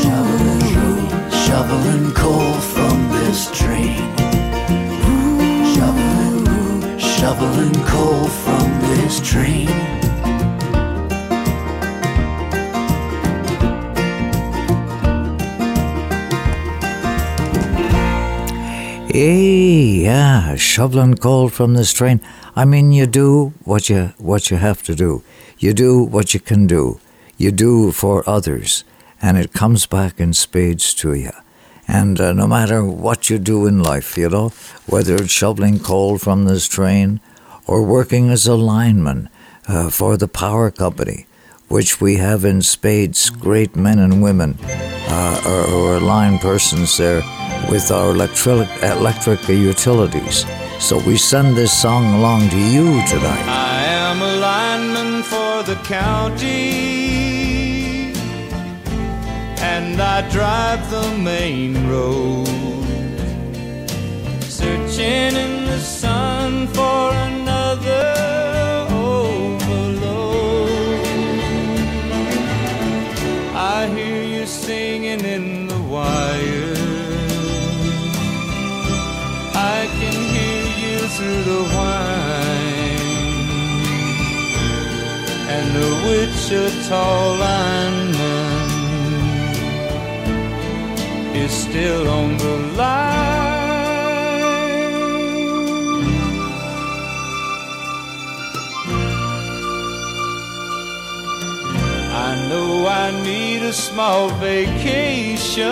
[0.00, 1.10] Shoveling,
[1.44, 4.19] shoveling coal from this train.
[7.20, 9.66] Shoveling coal from this train.
[19.12, 22.22] Hey, yeah, shoveling coal from this train.
[22.56, 25.22] I mean, you do what you what you have to do.
[25.58, 27.00] You do what you can do.
[27.36, 28.84] You do for others,
[29.20, 31.32] and it comes back in spades to you.
[31.90, 34.50] And uh, no matter what you do in life, you know,
[34.86, 37.20] whether it's shoveling coal from this train
[37.66, 39.28] or working as a lineman
[39.66, 41.26] uh, for the power company,
[41.66, 44.56] which we have in spades great men and women
[45.08, 47.22] uh, or, or line persons there
[47.68, 50.46] with our electric, electric utilities.
[50.78, 53.46] So we send this song along to you tonight.
[53.48, 57.09] I am a lineman for the county,
[59.80, 62.46] and I drive the main road,
[64.58, 68.06] searching in the sun for another
[69.12, 70.70] overload.
[73.76, 76.76] I hear you singing in the wire.
[79.76, 82.80] I can hear you through the whine
[85.54, 87.04] And the Wichita
[87.44, 87.99] lineman
[91.40, 93.60] Is still on the line
[102.12, 105.70] I know I need a small vacation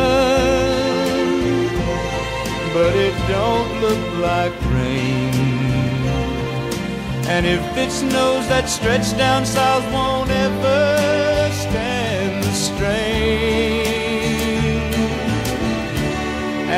[2.73, 5.35] but it don't look like rain.
[7.27, 11.07] And if it snows, that stretch down south won't ever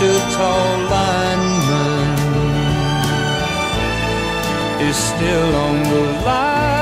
[0.00, 0.54] Wichita
[0.90, 2.18] lineman
[4.80, 6.77] is still on the line.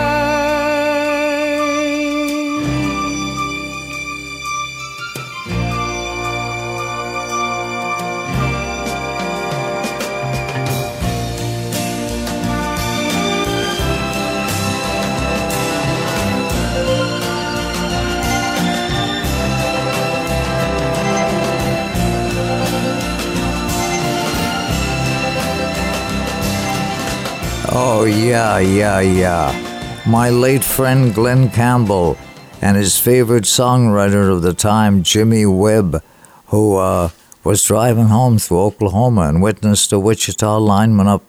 [27.78, 30.02] Oh, yeah, yeah, yeah.
[30.06, 32.16] My late friend Glen Campbell
[32.62, 36.02] and his favorite songwriter of the time, Jimmy Webb,
[36.46, 37.10] who uh,
[37.44, 41.24] was driving home through Oklahoma and witnessed a Wichita lineman up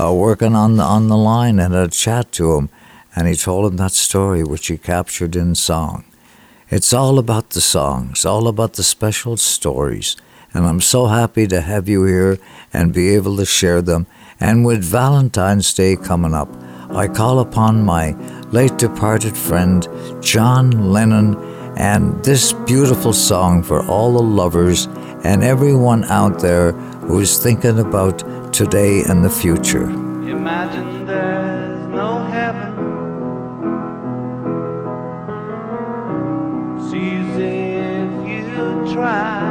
[0.00, 2.68] uh, working on the, on the line and had a chat to him.
[3.14, 6.04] And he told him that story, which he captured in song.
[6.68, 10.16] It's all about the songs, all about the special stories.
[10.52, 12.38] And I'm so happy to have you here
[12.72, 14.08] and be able to share them.
[14.42, 16.48] And with Valentine's Day coming up,
[16.90, 18.10] I call upon my
[18.50, 19.86] late departed friend,
[20.20, 21.36] John Lennon,
[21.78, 24.86] and this beautiful song for all the lovers
[25.22, 26.72] and everyone out there
[27.06, 29.84] who's thinking about today and the future.
[29.84, 32.72] Imagine there's no heaven.
[36.88, 39.41] Easy if you try.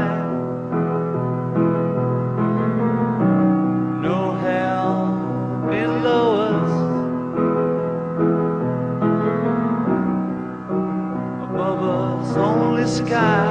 [13.12, 13.51] Sky.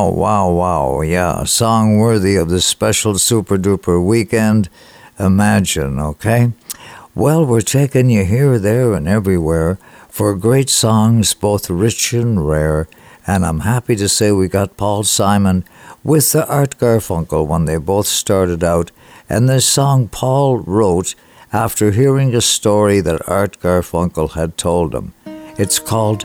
[0.00, 1.00] Wow, wow, wow.
[1.02, 4.70] Yeah, song worthy of the special super duper weekend.
[5.18, 6.52] Imagine, okay?
[7.14, 9.78] Well, we're taking you here, there, and everywhere
[10.08, 12.88] for great songs, both rich and rare.
[13.26, 15.66] And I'm happy to say we got Paul Simon
[16.02, 18.90] with the Art Garfunkel when they both started out.
[19.28, 21.14] And this song Paul wrote
[21.52, 25.12] after hearing a story that Art Garfunkel had told him.
[25.58, 26.24] It's called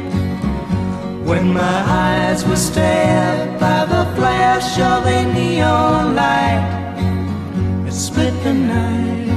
[1.31, 8.53] When my eyes were stabbed by the flash of a neon light, it split the
[8.53, 9.29] night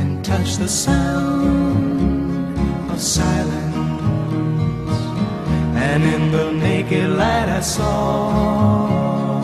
[0.00, 2.56] and touched the sound
[2.90, 3.44] of silence.
[5.76, 9.42] And in the naked light, I saw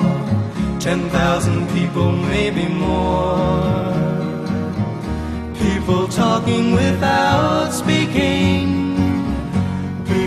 [0.80, 3.92] ten thousand people, maybe more.
[5.60, 8.85] People talking without speaking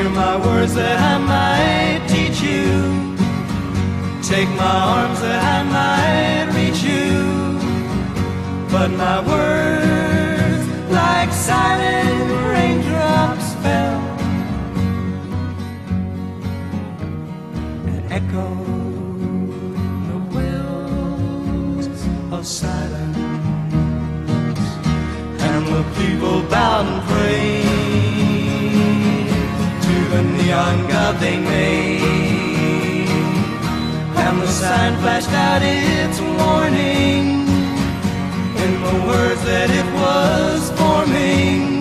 [0.00, 2.72] Hear my words that I might teach you.
[4.22, 7.12] Take my arms that I might reach you.
[8.72, 14.00] But my words, like silent raindrops, fell
[17.90, 19.50] and echoed
[20.08, 21.88] the wells
[22.32, 23.18] of silence.
[25.48, 27.89] And the people bowed and prayed
[30.50, 33.08] the neon god they made.
[34.16, 37.46] And the sign flashed out its warning
[38.64, 41.80] in the words that it was forming.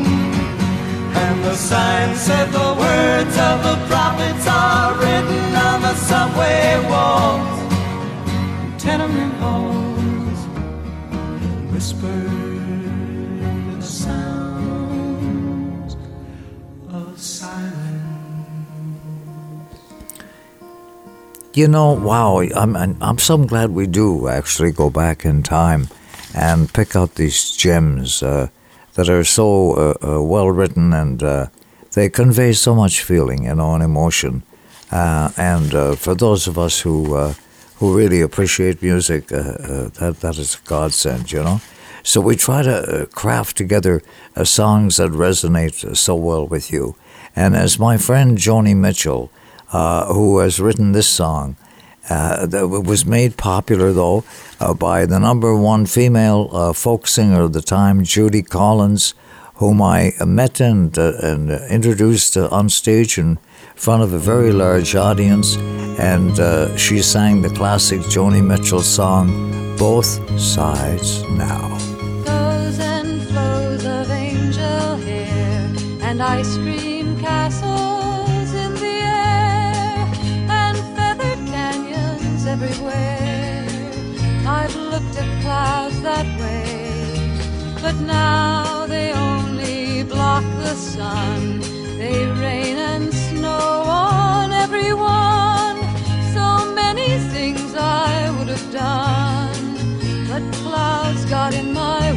[2.10, 7.60] man said the words of the prophets are written on the subway walls,
[8.82, 10.40] tenement halls,
[11.72, 12.29] whispered
[21.60, 25.90] You know, wow, I'm, I'm, so glad we do actually go back in time
[26.34, 28.48] and pick out these gems uh,
[28.94, 31.48] that are so uh, uh, well written and uh,
[31.96, 34.44] they convey so much feeling, you know, and emotion.
[34.90, 37.34] Uh, and uh, for those of us who
[37.76, 41.60] who really appreciate music, that that is a godsend, you know.
[42.04, 44.02] So we try to craft together
[44.46, 46.96] songs that resonate so well with you.
[47.36, 49.30] And as my friend Joni Mitchell,
[49.72, 51.56] uh, who has written this song,
[52.10, 54.24] uh, that was made popular though
[54.60, 59.14] uh, by the number one female uh, folk singer of the time, Judy Collins,
[59.56, 63.38] whom I met and uh, and introduced uh, on stage in
[63.76, 65.56] front of a very large audience,
[66.00, 71.78] and she sang the classic Joni Mitchell song, "Both Sides Now."
[76.22, 76.79] Ice cream
[86.24, 91.62] that way, but now they only block the sun.
[91.98, 95.78] They rain and snow on everyone.
[96.34, 99.30] So many things I would have done
[100.30, 102.09] but clouds got in my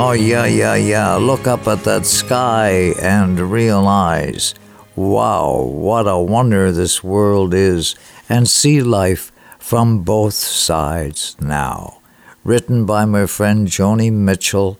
[0.00, 1.16] Oh, yeah, yeah, yeah.
[1.16, 4.54] Look up at that sky and realize,
[4.94, 7.96] wow, what a wonder this world is,
[8.28, 11.98] and see life from both sides now.
[12.44, 14.78] Written by my friend Joni Mitchell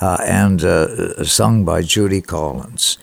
[0.00, 2.96] uh, and uh, sung by Judy Collins.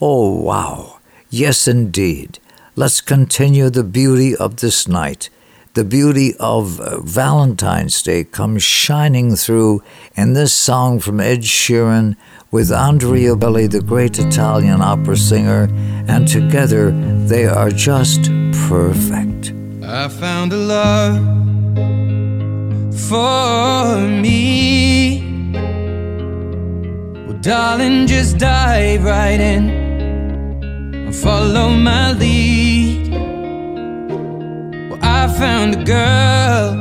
[0.00, 0.98] Oh, wow.
[1.30, 2.40] Yes, indeed.
[2.74, 5.30] Let's continue the beauty of this night.
[5.74, 9.82] The beauty of uh, Valentine's Day comes shining through
[10.16, 12.14] in this song from Ed Sheeran
[12.52, 15.68] with Andrea Bocelli, the great Italian opera singer,
[16.06, 16.92] and together
[17.26, 18.30] they are just
[18.68, 19.52] perfect.
[19.82, 21.18] I found a love
[23.08, 25.24] for me.
[27.26, 29.70] Well, darling, just dive right in.
[31.06, 32.73] and follow my lead.
[35.24, 36.74] I found a girl,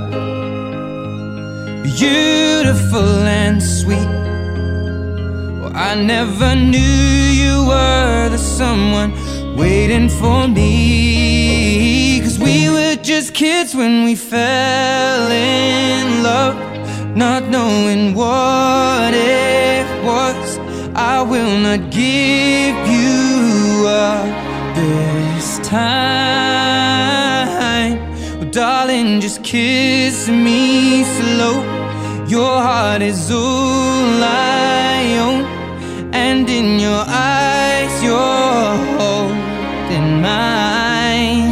[1.81, 4.11] beautiful and sweet.
[5.61, 6.97] Well, I never knew
[7.41, 9.11] you were the someone
[9.55, 12.19] waiting for me.
[12.19, 16.57] Cause we were just kids when we fell in love,
[17.15, 20.59] not knowing what it was.
[20.95, 24.27] I will not give you up
[24.75, 26.72] this time.
[28.53, 31.63] Darling, just kiss me slow.
[32.27, 35.43] Your heart is all I own,
[36.13, 41.49] and in your eyes, you're holding mine.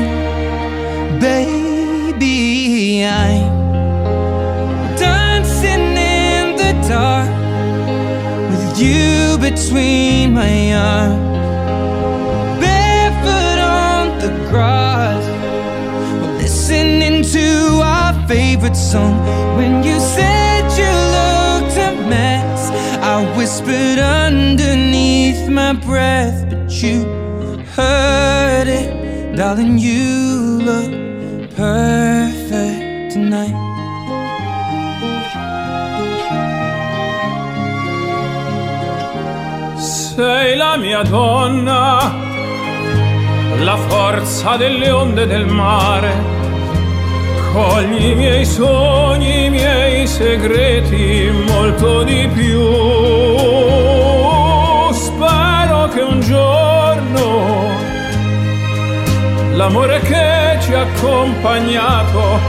[1.20, 7.32] Baby, I'm dancing in the dark
[8.52, 11.21] with you between my arms.
[18.32, 19.16] Favorite song.
[19.58, 22.62] When you said you looked a mess,
[23.14, 26.98] I whispered underneath my breath, but you
[27.76, 29.36] heard it.
[29.36, 30.06] Darling, you
[30.70, 30.92] look
[31.58, 33.58] perfect tonight.
[39.78, 41.84] Sei la mia donna,
[43.60, 46.41] la forza delle onde del mare.
[47.52, 52.62] Cogli i miei sogni, i miei segreti, molto di più.
[54.94, 57.70] Spero che un giorno
[59.54, 62.40] l'amore che ci ha accompagnato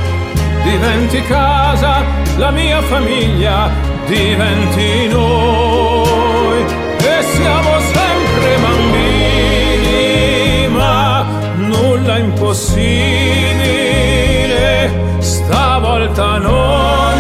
[0.62, 2.04] diventi casa,
[2.36, 3.70] la mia famiglia
[4.06, 6.64] diventi noi
[6.98, 9.88] e siamo sempre bambini,
[10.68, 11.26] ma
[11.56, 13.51] nulla impossibile,
[15.52, 17.11] la volta noi.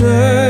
[0.00, 0.45] Vedi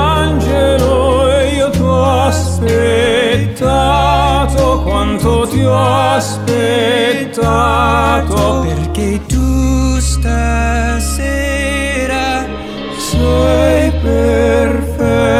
[0.00, 3.60] angelo e io ti ho aspettato
[4.82, 5.74] quanto ti ho
[6.14, 7.40] aspettato
[8.66, 11.28] perché tu stasera
[12.98, 15.34] sei perfetta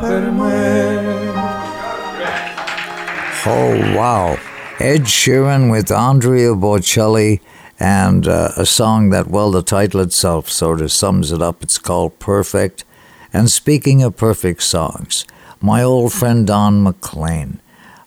[0.00, 1.20] per me
[3.44, 4.36] Oh, wow.
[4.78, 7.40] Ed Sheeran with Andrea Bocelli
[7.80, 11.60] and uh, a song that, well, the title itself sort of sums it up.
[11.60, 12.84] It's called Perfect.
[13.32, 15.24] And speaking of perfect songs,
[15.60, 17.60] my old friend Don McLean.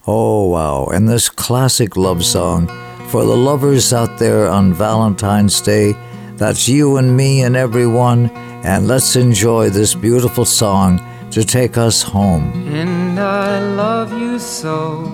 [0.06, 0.86] Oh, wow.
[0.86, 2.68] And this classic love song
[3.10, 5.94] for the lovers out there on Valentine's Day.
[6.36, 8.30] That's you and me and everyone.
[8.64, 12.52] And let's enjoy this beautiful song to take us home.
[12.72, 15.06] And I love you so.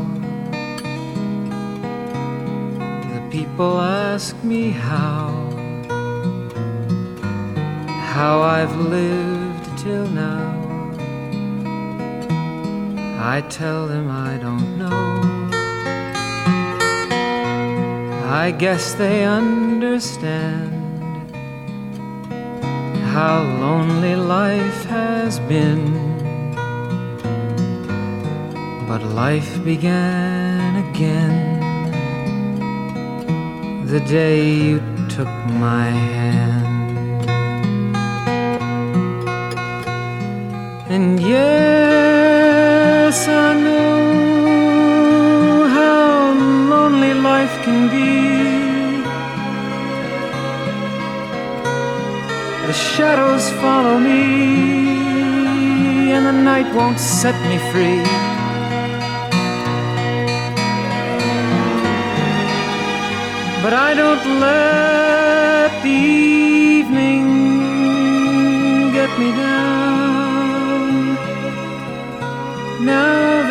[3.14, 5.30] The people ask me how,
[8.14, 9.51] how I've lived
[9.84, 10.48] till now.
[13.34, 15.22] I tell them I don't know.
[18.44, 20.72] I guess they understand
[23.16, 25.84] how lonely life has been.
[28.88, 31.62] But life began again.
[33.92, 34.80] the day you
[35.10, 35.28] took
[35.68, 36.41] my hand.
[40.92, 44.84] And yes, I know
[45.78, 46.34] how
[46.74, 48.12] lonely life can be.
[52.68, 54.24] The shadows follow me,
[56.12, 58.04] and the night won't set me free.
[63.64, 66.00] But I don't let the
[66.82, 67.26] evening
[68.92, 69.51] get me down.
[72.82, 73.51] Now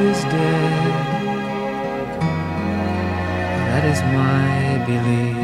[0.00, 0.92] is dead.
[3.68, 5.36] That is my belief.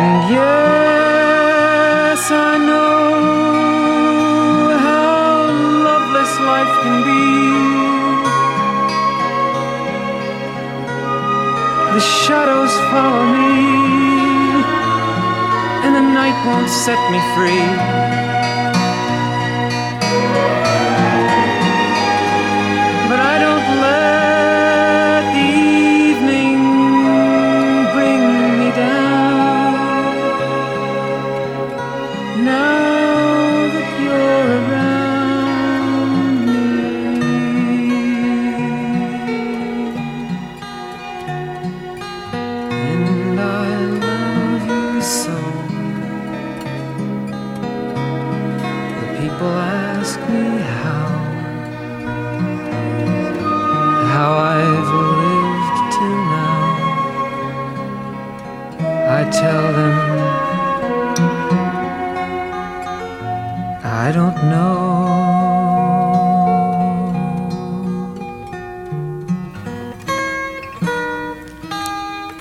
[0.00, 3.08] And yes, I know
[4.84, 5.48] how
[5.88, 7.26] loveless life can be.
[11.94, 13.52] The shadows follow me,
[15.84, 18.37] and the night won't set me free.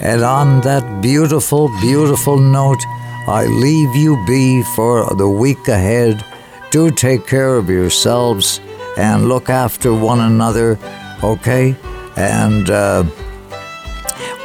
[0.08, 2.82] And on that beautiful, beautiful note,
[3.28, 6.24] I leave you be for the week ahead.
[6.72, 8.62] Do take care of yourselves
[8.98, 10.80] and look after one another,
[11.22, 11.76] okay?
[12.16, 13.04] And uh,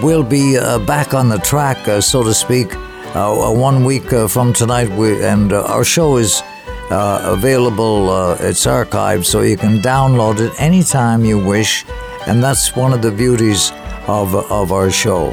[0.03, 2.75] we'll be uh, back on the track, uh, so to speak,
[3.15, 4.91] uh, one week uh, from tonight.
[4.91, 6.43] We, and uh, our show is
[6.91, 11.85] uh, available, uh, it's archived, so you can download it anytime you wish.
[12.27, 13.71] And that's one of the beauties
[14.09, 15.33] of, of our show.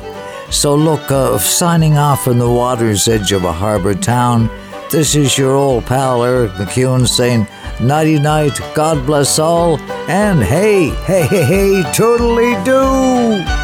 [0.51, 4.49] So, look, uh, signing off from the water's edge of a harbor town,
[4.89, 7.47] this is your old pal Eric MacEwen saying,
[7.80, 13.59] Nighty night, God bless all, and hey, hey, hey, hey, totally do!